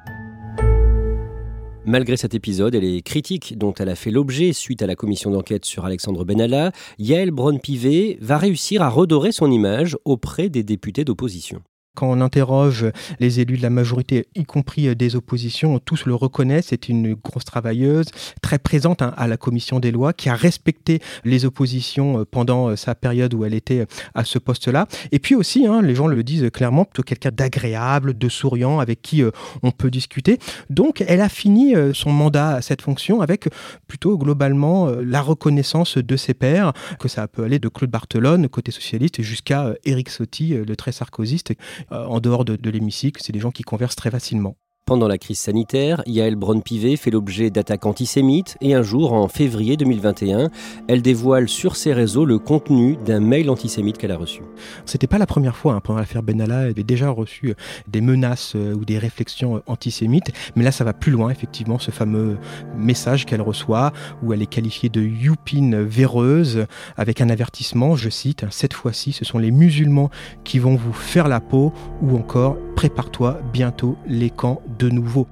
Malgré 1.87 2.17
cet 2.17 2.35
épisode 2.35 2.75
et 2.75 2.81
les 2.81 3.03
critiques 3.03 3.59
dont 3.59 3.75
elle 3.75 3.91
a 3.91 3.95
fait 3.95 4.11
l'objet 4.11 4.55
suite 4.55 4.81
à 4.81 4.87
la 4.87 4.95
commission 4.95 5.31
d'enquête 5.31 5.67
sur 5.67 5.85
Alexandre 5.85 6.25
Benalla, 6.25 6.73
Yael 6.99 7.31
Braun-Pivet 7.31 8.17
va 8.23 8.39
réussir 8.39 8.81
à 8.81 8.89
redorer 8.89 9.33
son 9.33 9.51
image 9.51 9.99
auprès 10.07 10.49
des 10.49 10.63
députés 10.63 11.05
d'opposition. 11.05 11.61
Quand 11.95 12.11
on 12.11 12.21
interroge 12.21 12.87
les 13.21 13.39
élus 13.39 13.57
de 13.57 13.63
la 13.63 13.71
majorité, 13.71 14.27
y 14.35 14.45
compris 14.45 14.89
euh, 14.89 14.97
des 14.97 15.15
oppositions, 15.15 15.79
tous 15.79 16.07
le 16.07 16.15
reconnaissent. 16.15 16.67
C'est 16.71 16.89
une 16.89 17.15
grosse 17.15 17.45
travailleuse, 17.45 18.07
très 18.43 18.59
présente 18.59 19.01
hein, 19.01 19.15
à 19.17 19.29
la 19.29 19.37
commission 19.37 19.79
des 19.79 19.93
lois, 19.93 20.13
qui 20.13 20.29
a 20.29 20.35
respecté 20.35 21.01
les 21.25 21.45
oppositions 21.45 22.21
euh, 22.21 22.25
pendant 22.29 22.71
euh, 22.71 22.77
sa 22.77 22.97
période 22.97 23.33
où 23.33 23.45
elle 23.45 23.55
était 23.55 23.87
à 24.15 24.25
ce 24.25 24.41
poste-là. 24.41 24.89
Et 25.13 25.21
puis 25.21 25.37
aussi, 25.37 25.67
hein, 25.67 25.83
les 25.83 25.95
gens 25.95 26.09
le 26.09 26.25
disent 26.25 26.51
clairement, 26.53 26.85
plutôt 26.85 27.05
quelqu'un 27.05 27.31
d'agréable, 27.31 28.19
de 28.19 28.29
souriant, 28.29 28.81
avec 28.81 29.01
qui 29.01 29.23
on 29.63 29.71
peut 29.71 29.91
discuter. 29.91 30.39
Donc, 30.71 31.05
elle 31.07 31.21
a 31.21 31.29
fini 31.29 31.75
son 31.93 32.11
mandat 32.11 32.57
à 32.57 32.63
cette 32.63 32.83
fonction 32.83 33.21
avec 33.21 33.49
plutôt 33.87 34.19
globalement 34.19 34.89
la 34.89 35.21
reconnaissance 35.21 35.99
de 35.99 36.17
ses 36.17 36.35
pairs, 36.35 36.73
que 36.99 37.09
ça 37.09 37.29
peut 37.29 37.45
aller 37.45 37.59
de 37.59 37.69
Claude 37.69 37.91
Barthelone, 37.91 38.49
côté 38.49 38.73
socialiste, 38.73 39.23
jusqu'à 39.23 39.75
Éric 39.85 40.11
Sotti, 40.11 40.55
le 40.55 40.77
très 40.77 40.93
sarkozyste, 40.93 41.55
en 41.91 42.21
dehors 42.21 42.45
de, 42.45 42.57
de 42.57 42.71
l'hémicycle. 42.71 43.23
C'est 43.25 43.33
des 43.33 43.41
gens 43.41 43.51
qui 43.51 43.63
conversent 43.63 43.97
très 43.97 44.11
facilement. 44.11 44.57
Pendant 44.87 45.09
la 45.09 45.17
crise 45.17 45.39
sanitaire, 45.39 46.03
Yael 46.05 46.37
Braun-Pivet 46.37 46.97
fait 46.97 47.11
l'objet 47.11 47.49
d'attaques 47.49 47.87
antisémites 47.87 48.59
et 48.61 48.75
un 48.75 48.83
jour, 48.83 49.15
en 49.15 49.29
février 49.29 49.79
2021, 49.79 50.51
elle 50.89 51.01
dévoile 51.01 51.49
sur 51.49 51.77
ses 51.77 51.95
réseaux 51.95 52.27
le 52.27 52.39
contenu 52.39 52.99
d'un 53.03 53.21
mail 53.21 53.49
antisémite 53.49 53.97
qu'elle 53.97 54.11
a 54.11 54.19
reçu. 54.19 54.43
C'était 54.85 55.07
pas 55.07 55.17
la 55.17 55.25
première 55.25 55.57
fois. 55.57 55.73
Hein. 55.73 55.81
Pendant 55.81 56.01
l'affaire 56.01 56.23
Benalla, 56.23 56.65
elle 56.65 56.71
avait 56.73 56.83
déjà 56.83 57.09
reçu 57.09 57.49
euh, 57.49 57.55
des 57.89 58.03
menaces 58.03 58.57
euh, 58.57 58.75
ou 58.75 58.85
des 58.85 58.99
réflexions 58.99 59.57
euh, 59.57 59.61
antisémites. 59.69 60.33
Mais 60.55 60.65
là, 60.65 60.71
ça 60.71 60.85
va 60.85 60.93
plus 60.93 61.13
loin, 61.13 61.31
effectivement, 61.31 61.79
ce 61.79 61.91
fameux 61.91 62.37
message 62.77 63.25
qu'elle 63.25 63.41
reçoit 63.41 63.91
où 64.23 64.35
elle 64.35 64.43
est 64.43 64.47
qualifiée 64.47 64.91
de 64.91 65.01
youpine 65.01 65.83
véreuse 65.83 66.67
avec 66.99 67.23
un 67.23 67.31
avertissement, 67.31 67.97
je 67.97 68.11
cite, 68.11 68.45
cette 68.51 68.75
fois-ci, 68.75 69.13
ce 69.13 69.25
sont 69.25 69.39
les 69.39 69.51
musulmans 69.51 70.11
qui 70.45 70.59
vont 70.59 70.77
vous 70.77 70.93
faire 70.93 71.29
la 71.29 71.41
peau 71.41 71.73
ou 72.03 72.19
encore 72.19 72.59
prépare-toi 72.75 73.41
bientôt 73.51 73.97
les 74.07 74.29
camps 74.29 74.61
de 74.79 74.89
nouveau. 74.89 75.27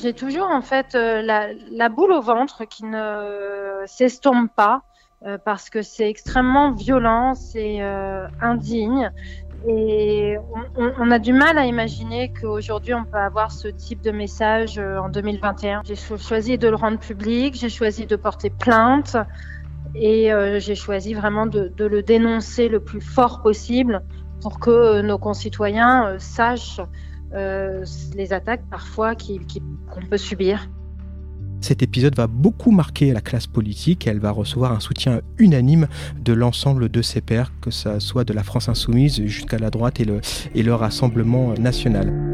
J'ai 0.00 0.14
toujours 0.14 0.48
en 0.50 0.62
fait 0.62 0.94
euh, 0.94 1.22
la, 1.22 1.88
boule 1.90 2.12
au 2.12 2.22
ventre 2.22 2.64
qui 2.64 2.84
ne 2.84 3.82
s'estompe 3.86 4.50
pas 4.54 4.82
euh, 5.26 5.36
parce 5.44 5.68
que 5.68 5.82
c'est 5.82 6.08
extrêmement 6.08 6.72
violent, 6.72 7.34
c'est 7.34 7.82
euh, 7.82 8.26
indigne. 8.40 9.10
Et 9.68 10.36
on, 10.76 11.10
a 11.12 11.20
du 11.20 11.32
mal 11.32 11.56
à 11.56 11.66
imaginer 11.66 12.32
qu'aujourd'hui 12.32 12.94
on 12.94 13.04
peut 13.04 13.18
avoir 13.18 13.52
ce 13.52 13.68
type 13.68 14.02
de 14.02 14.10
message 14.10 14.76
en 14.78 15.08
2021. 15.08 15.82
J'ai 15.84 15.94
choisi 15.94 16.58
de 16.58 16.66
le 16.66 16.74
rendre 16.74 16.98
public, 16.98 17.54
j'ai 17.54 17.68
choisi 17.68 18.06
de 18.06 18.16
porter 18.16 18.50
plainte 18.50 19.16
et 19.94 20.32
j'ai 20.58 20.74
choisi 20.74 21.14
vraiment 21.14 21.46
de, 21.46 21.72
le 21.78 22.02
dénoncer 22.02 22.66
le 22.66 22.80
plus 22.80 23.00
fort 23.00 23.40
possible 23.40 24.02
pour 24.40 24.58
que 24.58 25.00
nos 25.00 25.18
concitoyens 25.18 26.16
sachent 26.18 26.80
les 27.34 28.32
attaques 28.32 28.64
parfois 28.70 29.14
qu'on 29.14 30.06
peut 30.08 30.18
subir. 30.18 30.68
Cet 31.60 31.82
épisode 31.82 32.16
va 32.16 32.26
beaucoup 32.26 32.72
marquer 32.72 33.12
la 33.12 33.20
classe 33.20 33.46
politique. 33.46 34.08
Elle 34.08 34.18
va 34.18 34.32
recevoir 34.32 34.72
un 34.72 34.80
soutien 34.80 35.20
unanime 35.38 35.86
de 36.18 36.32
l'ensemble 36.32 36.88
de 36.88 37.02
ses 37.02 37.20
pairs, 37.20 37.52
que 37.60 37.70
ce 37.70 38.00
soit 38.00 38.24
de 38.24 38.32
la 38.32 38.42
France 38.42 38.68
insoumise 38.68 39.24
jusqu'à 39.26 39.58
la 39.58 39.70
droite 39.70 40.00
et 40.00 40.62
le 40.62 40.74
Rassemblement 40.74 41.54
national. 41.54 42.31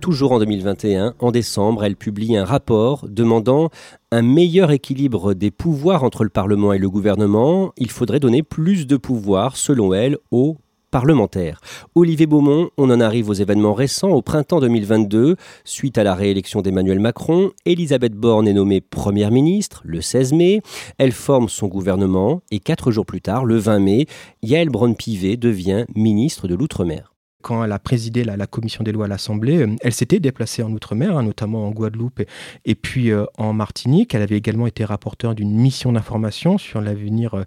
Toujours 0.00 0.32
en 0.32 0.38
2021, 0.38 1.14
en 1.18 1.30
décembre, 1.30 1.84
elle 1.84 1.94
publie 1.94 2.34
un 2.34 2.44
rapport 2.44 3.06
demandant 3.06 3.68
un 4.10 4.22
meilleur 4.22 4.70
équilibre 4.70 5.34
des 5.34 5.50
pouvoirs 5.50 6.04
entre 6.04 6.24
le 6.24 6.30
Parlement 6.30 6.72
et 6.72 6.78
le 6.78 6.88
gouvernement. 6.88 7.72
Il 7.76 7.90
faudrait 7.90 8.18
donner 8.18 8.42
plus 8.42 8.86
de 8.86 8.96
pouvoir, 8.96 9.58
selon 9.58 9.92
elle, 9.92 10.16
aux 10.30 10.56
parlementaires. 10.90 11.60
Olivier 11.94 12.26
Beaumont, 12.26 12.70
on 12.78 12.90
en 12.90 12.98
arrive 12.98 13.28
aux 13.28 13.34
événements 13.34 13.74
récents. 13.74 14.08
Au 14.08 14.22
printemps 14.22 14.60
2022, 14.60 15.36
suite 15.64 15.98
à 15.98 16.02
la 16.02 16.14
réélection 16.14 16.62
d'Emmanuel 16.62 16.98
Macron, 16.98 17.50
Elisabeth 17.66 18.14
Borne 18.14 18.48
est 18.48 18.54
nommée 18.54 18.80
Première 18.80 19.30
ministre 19.30 19.82
le 19.84 20.00
16 20.00 20.32
mai. 20.32 20.62
Elle 20.96 21.12
forme 21.12 21.50
son 21.50 21.68
gouvernement 21.68 22.40
et 22.50 22.58
quatre 22.58 22.90
jours 22.90 23.06
plus 23.06 23.20
tard, 23.20 23.44
le 23.44 23.58
20 23.58 23.78
mai, 23.80 24.06
Yael 24.42 24.70
Braun-Pivet 24.70 25.36
devient 25.36 25.84
ministre 25.94 26.48
de 26.48 26.54
l'Outre-mer 26.54 27.09
quand 27.42 27.64
elle 27.64 27.72
a 27.72 27.78
présidé 27.78 28.24
la, 28.24 28.46
commission 28.46 28.84
des 28.84 28.92
lois 28.92 29.06
à 29.06 29.08
l'Assemblée, 29.08 29.58
euh, 29.58 29.76
elle 29.82 29.92
s'était 29.92 30.20
déplacée 30.20 30.62
en 30.62 30.70
Outre-mer, 30.70 31.16
hein, 31.16 31.22
notamment 31.22 31.66
en 31.66 31.70
Guadeloupe 31.70 32.22
et, 32.64 32.74
puis 32.74 33.10
euh, 33.10 33.24
en 33.38 33.52
Martinique. 33.52 34.14
Elle 34.14 34.22
avait 34.22 34.36
également 34.36 34.66
été 34.66 34.84
rapporteure 34.84 35.34
d'une 35.34 35.52
mission 35.52 35.92
d'information 35.92 36.58
sur 36.58 36.80
l'avenir 36.80 37.34
euh, 37.34 37.44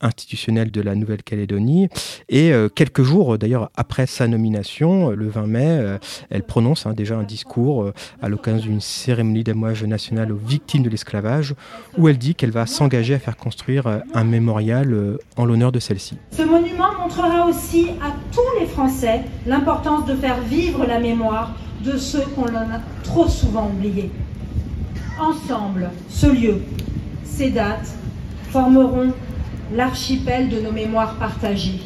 institutionnel 0.00 0.70
de 0.70 0.80
la 0.80 0.94
Nouvelle-Calédonie. 0.96 1.88
Et 2.28 2.50
quelques 2.74 3.04
jours 3.04 3.38
d'ailleurs 3.38 3.70
après 3.76 4.06
sa 4.06 4.26
nomination, 4.26 5.10
le 5.10 5.28
20 5.28 5.46
mai, 5.46 5.98
elle 6.28 6.42
prononce 6.42 6.86
hein, 6.86 6.92
déjà 6.92 7.16
un 7.16 7.22
discours 7.22 7.92
à 8.20 8.28
l'occasion 8.28 8.66
d'une 8.66 8.80
cérémonie 8.80 9.44
d'amouage 9.44 9.84
national 9.84 10.32
aux 10.32 10.36
victimes 10.36 10.82
de 10.82 10.90
l'esclavage, 10.90 11.54
où 11.98 12.08
elle 12.08 12.18
dit 12.18 12.34
qu'elle 12.34 12.50
va 12.50 12.66
s'engager 12.66 13.14
à 13.14 13.20
faire 13.20 13.36
construire 13.36 14.02
un 14.12 14.24
mémorial 14.24 15.18
en 15.36 15.44
l'honneur 15.44 15.70
de 15.70 15.78
celle-ci. 15.78 16.18
Ce 16.32 16.42
monument 16.42 16.98
montrera 16.98 17.46
aussi 17.46 17.90
à 18.02 18.12
tous 18.32 18.60
les 18.60 18.66
Français 18.66 19.20
l'importance 19.46 20.06
de 20.06 20.14
faire 20.14 20.40
vivre 20.40 20.86
la 20.86 20.98
mémoire 20.98 21.54
de 21.84 21.96
ceux 21.96 22.24
qu'on 22.34 22.54
a 22.54 22.80
trop 23.02 23.28
souvent 23.28 23.68
oubliés. 23.68 24.10
Ensemble, 25.20 25.90
ce 26.08 26.26
lieu, 26.26 26.62
ces 27.24 27.50
dates 27.50 27.92
formeront 28.50 29.12
l'archipel 29.74 30.48
de 30.48 30.60
nos 30.60 30.72
mémoires 30.72 31.14
partagées 31.16 31.80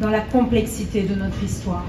dans 0.00 0.10
la 0.10 0.20
complexité 0.20 1.02
de 1.02 1.14
notre 1.14 1.42
histoire. 1.42 1.84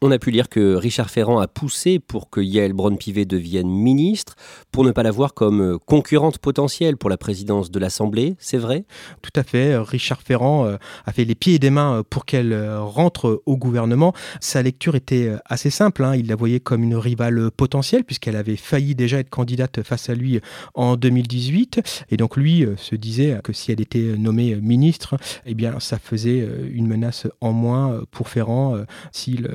On 0.00 0.12
a 0.12 0.18
pu 0.20 0.30
lire 0.30 0.48
que 0.48 0.76
Richard 0.76 1.10
Ferrand 1.10 1.40
a 1.40 1.48
poussé 1.48 1.98
pour 1.98 2.30
que 2.30 2.40
Yael 2.40 2.72
Braun-Pivet 2.72 3.24
devienne 3.24 3.68
ministre, 3.68 4.36
pour 4.70 4.84
ne 4.84 4.92
pas 4.92 5.02
la 5.02 5.10
voir 5.10 5.34
comme 5.34 5.60
euh, 5.60 5.76
concurrente 5.76 6.38
potentielle 6.38 6.96
pour 6.96 7.10
la 7.10 7.16
présidence 7.16 7.72
de 7.72 7.80
l'Assemblée, 7.80 8.36
c'est 8.38 8.58
vrai? 8.58 8.84
Tout 9.22 9.32
à 9.34 9.42
fait. 9.42 9.76
Richard 9.76 10.22
Ferrand 10.22 10.66
euh, 10.66 10.76
a 11.04 11.10
fait 11.10 11.24
les 11.24 11.34
pieds 11.34 11.54
et 11.54 11.58
des 11.58 11.70
mains 11.70 11.96
euh, 11.96 12.02
pour 12.08 12.26
qu'elle 12.26 12.56
rentre 12.76 13.42
au 13.44 13.56
gouvernement. 13.56 14.12
Sa 14.40 14.62
lecture 14.62 14.94
était 14.94 15.32
assez 15.46 15.68
simple. 15.68 16.04
Hein. 16.04 16.14
Il 16.14 16.28
la 16.28 16.36
voyait 16.36 16.60
comme 16.60 16.84
une 16.84 16.94
rivale 16.94 17.50
potentielle, 17.50 18.04
puisqu'elle 18.04 18.36
avait 18.36 18.54
failli 18.54 18.94
déjà 18.94 19.18
être 19.18 19.30
candidate 19.30 19.82
face 19.82 20.08
à 20.10 20.14
lui 20.14 20.40
en 20.74 20.94
2018. 20.94 22.06
Et 22.12 22.16
donc 22.16 22.36
lui 22.36 22.64
se 22.76 22.94
disait 22.94 23.40
que 23.42 23.52
si 23.52 23.72
elle 23.72 23.80
était 23.80 24.14
nommée 24.16 24.54
ministre, 24.54 25.16
eh 25.44 25.54
bien 25.54 25.80
ça 25.80 25.98
faisait 25.98 26.48
une 26.70 26.86
menace 26.86 27.26
en 27.40 27.50
moins 27.50 28.02
pour 28.12 28.28
Ferrand 28.28 28.76
s'il 29.10 29.48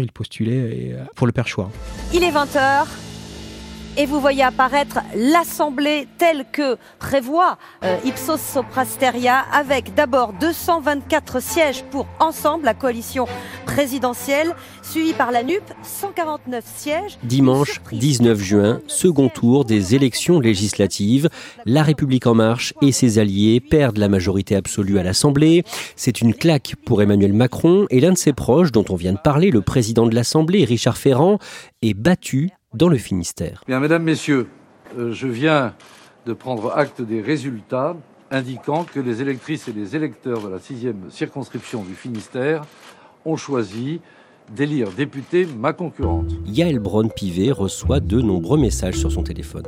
il 0.00 0.12
postulait 0.12 0.92
euh, 0.94 1.04
pour 1.14 1.26
le 1.26 1.32
perchoir. 1.32 1.70
Il 2.12 2.22
est 2.22 2.30
20h 2.30 2.86
et 3.96 4.06
vous 4.06 4.20
voyez 4.20 4.42
apparaître 4.42 5.00
l'Assemblée 5.14 6.06
telle 6.18 6.44
que 6.52 6.76
prévoit 6.98 7.58
euh, 7.84 7.96
Ipsos 8.04 8.38
Soprasteria 8.38 9.44
avec 9.52 9.94
d'abord 9.94 10.32
224 10.40 11.42
sièges 11.42 11.84
pour 11.90 12.06
ensemble 12.18 12.64
la 12.64 12.74
coalition 12.74 13.26
présidentielle 13.66 14.54
suivie 14.82 15.12
par 15.12 15.32
la 15.32 15.42
NUP 15.42 15.62
149 15.82 16.64
sièges. 16.64 17.18
Dimanche 17.22 17.80
19 17.92 18.38
juin, 18.38 18.80
second 18.86 19.28
tour 19.28 19.64
des 19.64 19.94
élections 19.94 20.40
législatives. 20.40 21.28
La 21.66 21.82
République 21.82 22.26
en 22.26 22.34
marche 22.34 22.74
et 22.82 22.92
ses 22.92 23.18
alliés 23.18 23.60
perdent 23.60 23.98
la 23.98 24.08
majorité 24.08 24.56
absolue 24.56 24.98
à 24.98 25.02
l'Assemblée. 25.02 25.64
C'est 25.96 26.20
une 26.20 26.34
claque 26.34 26.74
pour 26.84 27.02
Emmanuel 27.02 27.32
Macron 27.32 27.86
et 27.90 28.00
l'un 28.00 28.12
de 28.12 28.18
ses 28.18 28.32
proches 28.32 28.72
dont 28.72 28.84
on 28.88 28.96
vient 28.96 29.12
de 29.12 29.18
parler, 29.18 29.50
le 29.50 29.60
président 29.60 30.06
de 30.06 30.14
l'Assemblée, 30.14 30.64
Richard 30.64 30.96
Ferrand, 30.96 31.38
est 31.82 31.94
battu 31.94 32.50
dans 32.74 32.88
le 32.88 32.98
Finistère. 32.98 33.62
Mesdames, 33.68 34.02
messieurs, 34.02 34.48
euh, 34.96 35.12
je 35.12 35.26
viens 35.26 35.74
de 36.26 36.32
prendre 36.32 36.76
acte 36.76 37.02
des 37.02 37.20
résultats 37.20 37.96
indiquant 38.30 38.84
que 38.84 39.00
les 39.00 39.22
électrices 39.22 39.68
et 39.68 39.72
les 39.72 39.96
électeurs 39.96 40.42
de 40.42 40.48
la 40.48 40.58
sixième 40.58 41.10
circonscription 41.10 41.82
du 41.82 41.94
Finistère 41.94 42.62
ont 43.24 43.36
choisi 43.36 44.00
délire 44.54 44.90
député 44.90 45.46
ma 45.46 45.72
concurrente. 45.72 46.30
Yael 46.46 46.78
Braun-Pivet 46.78 47.52
reçoit 47.52 48.00
de 48.00 48.20
nombreux 48.20 48.58
messages 48.58 48.96
sur 48.96 49.12
son 49.12 49.22
téléphone. 49.22 49.64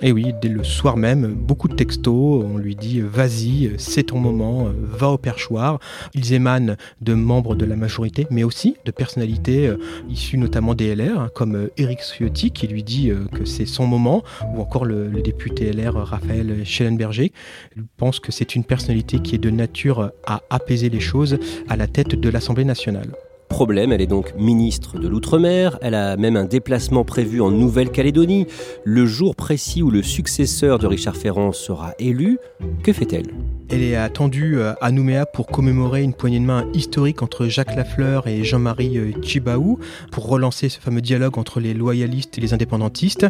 Et 0.00 0.12
oui, 0.12 0.32
dès 0.40 0.48
le 0.48 0.64
soir 0.64 0.96
même, 0.96 1.34
beaucoup 1.34 1.68
de 1.68 1.74
textos. 1.74 2.44
On 2.44 2.58
lui 2.58 2.76
dit 2.76 3.00
vas-y, 3.00 3.72
c'est 3.78 4.04
ton 4.04 4.18
moment, 4.18 4.68
va 4.82 5.10
au 5.10 5.18
perchoir. 5.18 5.78
Ils 6.14 6.32
émanent 6.32 6.76
de 7.00 7.14
membres 7.14 7.54
de 7.54 7.64
la 7.64 7.76
majorité, 7.76 8.26
mais 8.30 8.44
aussi 8.44 8.76
de 8.84 8.90
personnalités 8.90 9.68
euh, 9.68 9.78
issues 10.08 10.38
notamment 10.38 10.74
des 10.74 10.94
LR, 10.94 11.32
comme 11.34 11.68
Eric 11.76 12.00
euh, 12.00 12.02
Ciotti 12.02 12.50
qui 12.50 12.66
lui 12.66 12.82
dit 12.82 13.10
euh, 13.10 13.26
que 13.32 13.44
c'est 13.44 13.66
son 13.66 13.86
moment, 13.86 14.22
ou 14.54 14.60
encore 14.60 14.84
le, 14.84 15.06
député 15.22 15.72
LR 15.72 15.94
Raphaël 15.94 16.64
Schellenberger. 16.64 17.32
Il 17.76 17.84
pense 17.96 18.20
que 18.20 18.30
c'est 18.30 18.54
une 18.54 18.64
personnalité 18.64 19.18
qui 19.18 19.34
est 19.34 19.38
de 19.38 19.50
nature 19.50 20.12
à 20.26 20.42
apaiser 20.50 20.90
les 20.90 21.00
choses 21.00 21.38
à 21.68 21.76
la 21.76 21.86
tête 21.86 22.14
de 22.14 22.28
l'Assemblée 22.28 22.64
nationale. 22.64 23.08
Problème, 23.48 23.92
elle 23.92 24.00
est 24.00 24.06
donc 24.06 24.34
ministre 24.36 24.98
de 24.98 25.08
l'Outre-mer, 25.08 25.78
elle 25.80 25.94
a 25.94 26.16
même 26.16 26.36
un 26.36 26.44
déplacement 26.44 27.04
prévu 27.04 27.40
en 27.40 27.50
Nouvelle-Calédonie, 27.50 28.46
le 28.84 29.06
jour 29.06 29.36
précis 29.36 29.82
où 29.82 29.90
le 29.90 30.02
successeur 30.02 30.78
de 30.78 30.86
Richard 30.86 31.16
Ferrand 31.16 31.52
sera 31.52 31.94
élu. 31.98 32.38
Que 32.82 32.92
fait-elle? 32.92 33.28
Elle 33.68 33.82
est 33.82 33.96
attendue 33.96 34.58
euh, 34.58 34.74
à 34.80 34.90
Nouméa 34.90 35.26
pour 35.26 35.46
commémorer 35.46 36.02
une 36.02 36.12
poignée 36.12 36.40
de 36.40 36.44
main 36.44 36.66
historique 36.74 37.22
entre 37.22 37.46
Jacques 37.46 37.74
Lafleur 37.74 38.26
et 38.26 38.44
Jean-Marie 38.44 38.98
euh, 38.98 39.12
Tchibaou, 39.22 39.78
pour 40.10 40.28
relancer 40.28 40.68
ce 40.68 40.78
fameux 40.78 41.00
dialogue 41.00 41.38
entre 41.38 41.60
les 41.60 41.72
loyalistes 41.72 42.36
et 42.38 42.40
les 42.40 42.52
indépendantistes. 42.52 43.26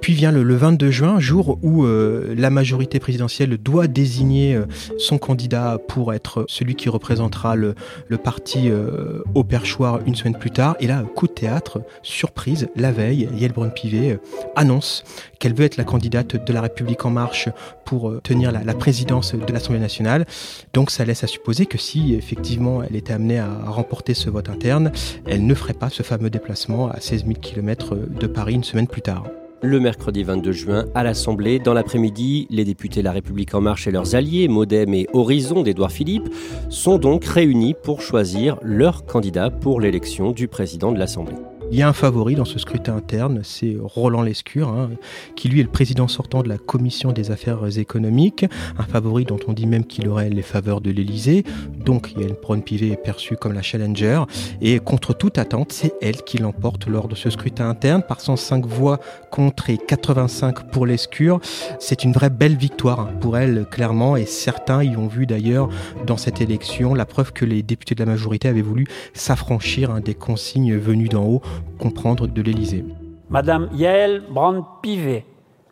Puis 0.00 0.14
vient 0.14 0.32
le, 0.32 0.56
22 0.56 0.90
juin, 0.90 1.20
jour 1.20 1.58
où 1.62 1.84
euh, 1.84 2.34
la 2.36 2.50
majorité 2.50 2.98
présidentielle 2.98 3.56
doit 3.58 3.86
désigner 3.86 4.54
euh, 4.54 4.64
son 4.98 5.18
candidat 5.18 5.78
pour 5.88 6.14
être 6.14 6.44
celui 6.48 6.74
qui 6.74 6.88
représentera 6.88 7.54
le, 7.56 7.74
parti 8.22 8.70
euh, 8.70 9.22
au 9.34 9.44
perchoir 9.44 10.00
une 10.06 10.14
semaine 10.14 10.36
plus 10.36 10.50
tard. 10.50 10.76
Et 10.80 10.86
là, 10.86 11.02
coup 11.02 11.26
de 11.26 11.32
théâtre, 11.32 11.82
surprise, 12.02 12.68
la 12.76 12.92
veille, 12.92 13.28
Yael 13.36 13.52
Braun-Pivet 13.52 14.18
annonce 14.56 15.04
qu'elle 15.38 15.54
veut 15.54 15.64
être 15.64 15.76
la 15.76 15.84
candidate 15.84 16.44
de 16.44 16.52
la 16.52 16.62
République 16.62 17.04
en 17.04 17.10
marche 17.10 17.48
pour 17.84 18.20
tenir 18.22 18.52
la, 18.52 18.64
la 18.64 18.74
présidence 18.74 19.34
de 19.34 19.52
l'Assemblée 19.52 19.80
nationale. 19.80 20.26
Donc 20.72 20.90
ça 20.90 21.04
laisse 21.04 21.24
à 21.24 21.26
supposer 21.26 21.66
que 21.66 21.78
si 21.78 22.14
effectivement 22.14 22.82
elle 22.82 22.96
était 22.96 23.12
amenée 23.12 23.38
à 23.38 23.48
remporter 23.66 24.14
ce 24.14 24.30
vote 24.30 24.48
interne, 24.48 24.92
elle 25.26 25.46
ne 25.46 25.54
ferait 25.54 25.74
pas 25.74 25.90
ce 25.90 26.02
fameux 26.02 26.30
déplacement 26.30 26.88
à 26.88 27.00
16 27.00 27.24
000 27.24 27.34
km 27.40 27.96
de 27.96 28.26
Paris 28.26 28.54
une 28.54 28.64
semaine 28.64 28.86
plus 28.86 29.02
tard 29.02 29.24
le 29.62 29.80
mercredi 29.80 30.22
22 30.22 30.52
juin 30.52 30.84
à 30.94 31.02
l'Assemblée. 31.02 31.58
Dans 31.58 31.74
l'après-midi, 31.74 32.46
les 32.50 32.64
députés 32.64 33.02
La 33.02 33.12
République 33.12 33.54
En 33.54 33.60
Marche 33.60 33.86
et 33.86 33.90
leurs 33.90 34.14
alliés, 34.14 34.48
Modem 34.48 34.94
et 34.94 35.06
Horizon 35.12 35.62
d'Édouard 35.62 35.92
Philippe, 35.92 36.28
sont 36.68 36.98
donc 36.98 37.24
réunis 37.24 37.74
pour 37.74 38.00
choisir 38.00 38.58
leur 38.62 39.04
candidat 39.04 39.50
pour 39.50 39.80
l'élection 39.80 40.32
du 40.32 40.48
président 40.48 40.92
de 40.92 40.98
l'Assemblée. 40.98 41.36
Il 41.72 41.78
y 41.78 41.82
a 41.82 41.88
un 41.88 41.92
favori 41.92 42.34
dans 42.34 42.44
ce 42.44 42.58
scrutin 42.58 42.96
interne, 42.96 43.42
c'est 43.44 43.76
Roland 43.80 44.22
Lescure, 44.22 44.70
hein, 44.70 44.90
qui 45.36 45.48
lui 45.48 45.60
est 45.60 45.62
le 45.62 45.68
président 45.68 46.08
sortant 46.08 46.42
de 46.42 46.48
la 46.48 46.58
commission 46.58 47.12
des 47.12 47.30
affaires 47.30 47.60
économiques, 47.78 48.44
un 48.76 48.82
favori 48.82 49.24
dont 49.24 49.38
on 49.46 49.52
dit 49.52 49.66
même 49.66 49.84
qu'il 49.84 50.08
aurait 50.08 50.30
les 50.30 50.42
faveurs 50.42 50.80
de 50.80 50.90
l'Élysée. 50.90 51.44
Donc 51.78 52.10
il 52.10 52.22
y 52.22 52.24
a 52.24 52.28
une 52.28 52.34
Braun 52.34 52.60
Pivet 52.60 52.88
est 52.88 52.96
perçue 52.96 53.36
comme 53.36 53.52
la 53.52 53.62
challenger, 53.62 54.24
et 54.60 54.80
contre 54.80 55.14
toute 55.14 55.38
attente, 55.38 55.70
c'est 55.70 55.94
elle 56.02 56.22
qui 56.22 56.38
l'emporte 56.38 56.88
lors 56.88 57.06
de 57.06 57.14
ce 57.14 57.30
scrutin 57.30 57.68
interne 57.68 58.02
par 58.02 58.20
105 58.20 58.66
voix 58.66 58.98
contre 59.30 59.70
et 59.70 59.78
85 59.78 60.72
pour 60.72 60.86
Lescure. 60.86 61.38
C'est 61.78 62.02
une 62.02 62.12
vraie 62.12 62.30
belle 62.30 62.56
victoire 62.56 63.12
pour 63.20 63.38
elle, 63.38 63.64
clairement, 63.70 64.16
et 64.16 64.26
certains 64.26 64.82
y 64.82 64.96
ont 64.96 65.06
vu 65.06 65.24
d'ailleurs 65.24 65.68
dans 66.04 66.16
cette 66.16 66.40
élection 66.40 66.94
la 66.94 67.06
preuve 67.06 67.32
que 67.32 67.44
les 67.44 67.62
députés 67.62 67.94
de 67.94 68.00
la 68.00 68.10
majorité 68.10 68.48
avaient 68.48 68.60
voulu 68.60 68.88
s'affranchir 69.14 69.92
hein, 69.92 70.00
des 70.00 70.14
consignes 70.14 70.76
venues 70.76 71.08
d'en 71.08 71.24
haut 71.24 71.42
comprendre 71.78 72.26
de 72.26 72.42
l'Élysée. 72.42 72.84
Madame 73.28 73.68
Yael 73.72 74.22
Brand-Pivet, 74.30 75.24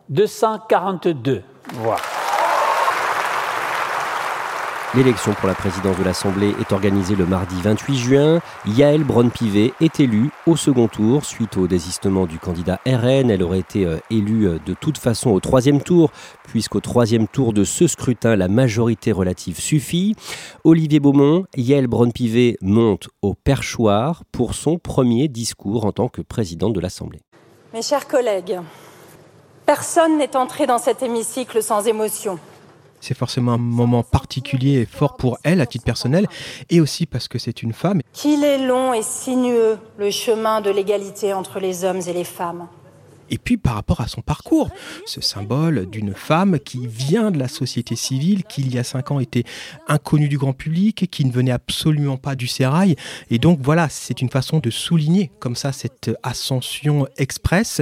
242 0.09 1.41
voix. 1.73 1.97
L'élection 4.95 5.33
pour 5.33 5.47
la 5.47 5.53
présidence 5.53 5.99
de 5.99 6.03
l'Assemblée 6.03 6.55
est 6.59 6.71
organisée 6.71 7.15
le 7.15 7.27
mardi 7.27 7.53
28 7.61 7.95
juin. 7.95 8.41
Yael 8.65 9.03
Braun-Pivet 9.03 9.71
est 9.81 9.99
élue 9.99 10.31
au 10.47 10.55
second 10.55 10.87
tour 10.87 11.25
suite 11.25 11.57
au 11.57 11.67
désistement 11.67 12.25
du 12.25 12.39
candidat 12.39 12.79
RN. 12.87 13.29
Elle 13.29 13.43
aurait 13.43 13.59
été 13.59 13.85
euh, 13.85 13.99
élue 14.09 14.47
euh, 14.47 14.57
de 14.65 14.73
toute 14.73 14.97
façon 14.97 15.29
au 15.29 15.39
troisième 15.39 15.79
tour, 15.79 16.09
puisqu'au 16.47 16.79
troisième 16.79 17.27
tour 17.27 17.53
de 17.53 17.63
ce 17.63 17.85
scrutin, 17.85 18.35
la 18.35 18.47
majorité 18.47 19.11
relative 19.11 19.59
suffit. 19.59 20.15
Olivier 20.63 20.99
Beaumont, 20.99 21.45
Yael 21.55 21.85
Braun-Pivet 21.85 22.57
monte 22.63 23.09
au 23.21 23.35
perchoir 23.35 24.23
pour 24.31 24.55
son 24.55 24.79
premier 24.79 25.27
discours 25.27 25.85
en 25.85 25.91
tant 25.91 26.07
que 26.07 26.23
présidente 26.23 26.73
de 26.73 26.79
l'Assemblée. 26.79 27.21
Mes 27.75 27.83
chers 27.83 28.07
collègues, 28.07 28.59
personne 29.67 30.17
n'est 30.17 30.35
entré 30.35 30.65
dans 30.65 30.79
cet 30.79 31.03
hémicycle 31.03 31.61
sans 31.61 31.85
émotion 31.85 32.39
c'est 33.01 33.17
forcément 33.17 33.53
un 33.53 33.57
moment 33.57 34.03
particulier 34.03 34.81
et 34.81 34.85
fort 34.85 35.17
pour 35.17 35.37
elle 35.43 35.61
à 35.61 35.65
titre 35.65 35.85
personnel, 35.85 36.27
et 36.69 36.81
aussi 36.81 37.05
parce 37.05 37.27
que 37.27 37.39
c'est 37.39 37.63
une 37.63 37.73
femme. 37.73 38.01
Qu'il 38.13 38.43
est 38.43 38.65
long 38.65 38.93
et 38.93 39.03
sinueux 39.03 39.77
le 39.97 40.11
chemin 40.11 40.61
de 40.61 40.69
l'égalité 40.69 41.33
entre 41.33 41.59
les 41.59 41.83
hommes 41.83 42.01
et 42.07 42.13
les 42.13 42.23
femmes. 42.23 42.67
Et 43.31 43.37
puis 43.37 43.57
par 43.57 43.75
rapport 43.75 44.01
à 44.01 44.07
son 44.07 44.21
parcours, 44.21 44.69
ce 45.05 45.21
symbole 45.21 45.85
d'une 45.85 46.13
femme 46.13 46.59
qui 46.59 46.87
vient 46.87 47.31
de 47.31 47.37
la 47.37 47.47
société 47.47 47.95
civile, 47.95 48.43
qui 48.43 48.61
il 48.61 48.73
y 48.73 48.79
a 48.79 48.83
cinq 48.83 49.11
ans 49.11 49.19
était 49.19 49.43
inconnue 49.87 50.29
du 50.29 50.37
grand 50.37 50.53
public, 50.53 51.07
qui 51.11 51.25
ne 51.25 51.31
venait 51.31 51.51
absolument 51.51 52.17
pas 52.17 52.35
du 52.35 52.47
sérail. 52.47 52.95
Et 53.29 53.37
donc 53.37 53.59
voilà, 53.61 53.87
c'est 53.89 54.21
une 54.21 54.29
façon 54.29 54.59
de 54.59 54.69
souligner 54.69 55.31
comme 55.39 55.55
ça 55.55 55.71
cette 55.71 56.11
ascension 56.23 57.07
express 57.17 57.81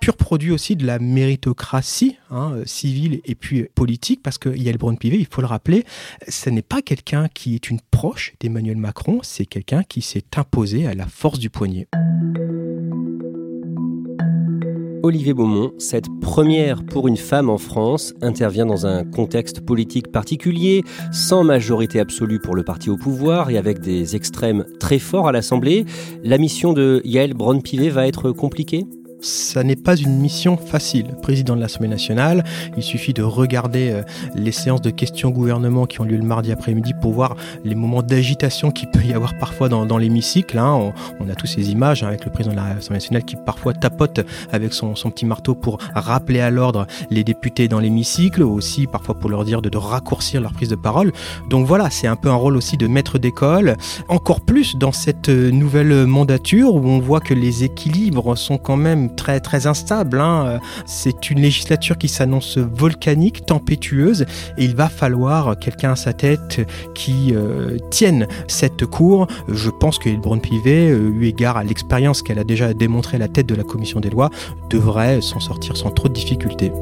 pur 0.00 0.16
produit 0.16 0.50
aussi 0.50 0.76
de 0.76 0.86
la 0.86 0.98
méritocratie 0.98 2.16
hein, 2.30 2.54
civile 2.64 3.20
et 3.26 3.34
puis 3.34 3.66
politique, 3.74 4.22
parce 4.22 4.38
que 4.38 4.48
Yael 4.48 4.78
Braun-Pivet, 4.78 5.18
il 5.18 5.26
faut 5.30 5.42
le 5.42 5.46
rappeler, 5.46 5.84
ce 6.26 6.48
n'est 6.48 6.62
pas 6.62 6.80
quelqu'un 6.80 7.28
qui 7.32 7.54
est 7.54 7.70
une 7.70 7.80
proche 7.90 8.32
d'Emmanuel 8.40 8.78
Macron, 8.78 9.20
c'est 9.22 9.44
quelqu'un 9.44 9.82
qui 9.82 10.00
s'est 10.00 10.24
imposé 10.36 10.86
à 10.86 10.94
la 10.94 11.06
force 11.06 11.38
du 11.38 11.50
poignet. 11.50 11.86
Olivier 15.02 15.32
Beaumont, 15.32 15.72
cette 15.78 16.08
première 16.20 16.84
pour 16.84 17.08
une 17.08 17.16
femme 17.16 17.48
en 17.48 17.56
France 17.56 18.12
intervient 18.20 18.66
dans 18.66 18.86
un 18.86 19.02
contexte 19.04 19.62
politique 19.62 20.12
particulier, 20.12 20.82
sans 21.10 21.42
majorité 21.42 22.00
absolue 22.00 22.38
pour 22.38 22.54
le 22.54 22.64
parti 22.64 22.90
au 22.90 22.98
pouvoir 22.98 23.48
et 23.50 23.56
avec 23.56 23.80
des 23.80 24.14
extrêmes 24.14 24.64
très 24.78 24.98
forts 24.98 25.26
à 25.26 25.32
l'Assemblée. 25.32 25.86
La 26.22 26.36
mission 26.36 26.74
de 26.74 27.00
Yael 27.04 27.32
Braun-Pivet 27.32 27.88
va 27.88 28.06
être 28.06 28.30
compliquée? 28.30 28.84
Ça 29.22 29.62
n'est 29.62 29.76
pas 29.76 29.96
une 29.96 30.18
mission 30.18 30.56
facile. 30.56 31.06
Président 31.22 31.56
de 31.56 31.60
l'Assemblée 31.60 31.88
nationale, 31.88 32.44
il 32.76 32.82
suffit 32.82 33.12
de 33.12 33.22
regarder 33.22 33.90
euh, 33.90 34.02
les 34.34 34.52
séances 34.52 34.80
de 34.80 34.90
questions 34.90 35.30
gouvernement 35.30 35.86
qui 35.86 36.00
ont 36.00 36.04
lieu 36.04 36.16
le 36.16 36.24
mardi 36.24 36.52
après-midi 36.52 36.94
pour 37.00 37.12
voir 37.12 37.36
les 37.64 37.74
moments 37.74 38.02
d'agitation 38.02 38.70
qu'il 38.70 38.90
peut 38.90 39.02
y 39.02 39.12
avoir 39.12 39.36
parfois 39.38 39.68
dans, 39.68 39.98
l'hémicycle. 39.98 40.58
Hein. 40.58 40.92
On, 41.20 41.28
a 41.28 41.34
tous 41.34 41.46
ces 41.46 41.70
images 41.70 42.02
hein, 42.02 42.08
avec 42.08 42.24
le 42.24 42.30
président 42.30 42.54
de 42.54 42.60
l'Assemblée 42.60 42.96
nationale 42.96 43.24
qui 43.24 43.36
parfois 43.36 43.74
tapote 43.74 44.20
avec 44.52 44.72
son, 44.72 44.94
petit 44.94 45.26
marteau 45.26 45.54
pour 45.54 45.78
rappeler 45.94 46.40
à 46.40 46.50
l'ordre 46.50 46.86
les 47.10 47.24
députés 47.24 47.68
dans 47.68 47.80
l'hémicycle, 47.80 48.42
aussi 48.42 48.86
parfois 48.86 49.14
pour 49.14 49.30
leur 49.30 49.44
dire 49.44 49.62
de, 49.62 49.68
de 49.68 49.78
raccourcir 49.78 50.40
leur 50.40 50.52
prise 50.52 50.68
de 50.68 50.76
parole. 50.76 51.12
Donc 51.48 51.66
voilà, 51.66 51.90
c'est 51.90 52.06
un 52.06 52.16
peu 52.16 52.30
un 52.30 52.34
rôle 52.34 52.56
aussi 52.56 52.76
de 52.76 52.86
maître 52.86 53.18
d'école. 53.18 53.76
Encore 54.08 54.40
plus 54.40 54.76
dans 54.76 54.92
cette 54.92 55.28
euh, 55.28 55.50
nouvelle 55.50 56.06
mandature 56.06 56.74
où 56.74 56.86
on 56.86 57.00
voit 57.00 57.20
que 57.20 57.34
les 57.34 57.64
équilibres 57.64 58.36
sont 58.36 58.58
quand 58.58 58.76
même 58.76 59.09
très 59.14 59.40
très 59.40 59.66
instables. 59.66 60.20
Hein. 60.20 60.60
C'est 60.86 61.30
une 61.30 61.40
législature 61.40 61.98
qui 61.98 62.08
s'annonce 62.08 62.58
volcanique, 62.58 63.46
tempétueuse, 63.46 64.22
et 64.58 64.64
il 64.64 64.74
va 64.74 64.88
falloir 64.88 65.58
quelqu'un 65.58 65.92
à 65.92 65.96
sa 65.96 66.12
tête 66.12 66.60
qui 66.94 67.34
euh, 67.34 67.76
tienne 67.90 68.26
cette 68.48 68.86
cour. 68.86 69.26
Je 69.48 69.70
pense 69.70 69.98
que 69.98 70.10
Brun-Pivet, 70.10 70.90
euh, 70.90 71.10
eu 71.10 71.26
égard 71.26 71.56
à 71.56 71.64
l'expérience 71.64 72.22
qu'elle 72.22 72.38
a 72.38 72.44
déjà 72.44 72.72
démontré 72.74 73.16
à 73.16 73.20
la 73.20 73.28
tête 73.28 73.46
de 73.46 73.54
la 73.54 73.64
commission 73.64 74.00
des 74.00 74.10
lois, 74.10 74.30
devrait 74.68 75.20
s'en 75.20 75.40
sortir 75.40 75.76
sans 75.76 75.90
trop 75.90 76.08
de 76.08 76.14
difficultés. 76.14 76.72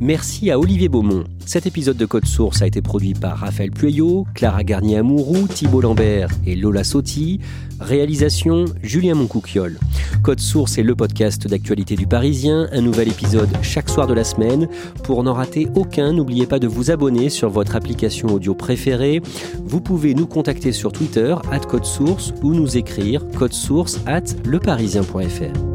Merci 0.00 0.50
à 0.50 0.58
Olivier 0.58 0.90
Beaumont. 0.90 1.24
Cet 1.46 1.66
épisode 1.66 1.96
de 1.96 2.06
Code 2.06 2.26
Source 2.26 2.62
a 2.62 2.66
été 2.66 2.80
produit 2.80 3.14
par 3.14 3.38
Raphaël 3.38 3.70
Pueyo, 3.70 4.26
Clara 4.34 4.64
Garnier-Amouroux, 4.64 5.46
Thibault 5.46 5.82
Lambert 5.82 6.28
et 6.46 6.56
Lola 6.56 6.84
Sotti. 6.84 7.40
Réalisation 7.80 8.64
Julien 8.82 9.14
Moncouquiole. 9.14 9.78
Code 10.22 10.40
Source 10.40 10.78
est 10.78 10.82
le 10.82 10.94
podcast 10.94 11.46
d'actualité 11.46 11.96
du 11.96 12.06
Parisien, 12.06 12.68
un 12.72 12.80
nouvel 12.80 13.08
épisode 13.08 13.50
chaque 13.62 13.90
soir 13.90 14.06
de 14.06 14.14
la 14.14 14.24
semaine. 14.24 14.68
Pour 15.02 15.22
n'en 15.22 15.34
rater 15.34 15.68
aucun, 15.74 16.12
n'oubliez 16.12 16.46
pas 16.46 16.58
de 16.58 16.66
vous 16.66 16.90
abonner 16.90 17.28
sur 17.28 17.50
votre 17.50 17.76
application 17.76 18.28
audio 18.28 18.54
préférée. 18.54 19.20
Vous 19.64 19.80
pouvez 19.80 20.14
nous 20.14 20.26
contacter 20.26 20.72
sur 20.72 20.92
Twitter, 20.92 21.34
at 21.50 21.60
Code 21.60 21.84
Source, 21.84 22.32
ou 22.42 22.54
nous 22.54 22.76
écrire 22.76 23.22
source 23.50 24.00
at 24.06 24.24
leparisien.fr. 24.44 25.73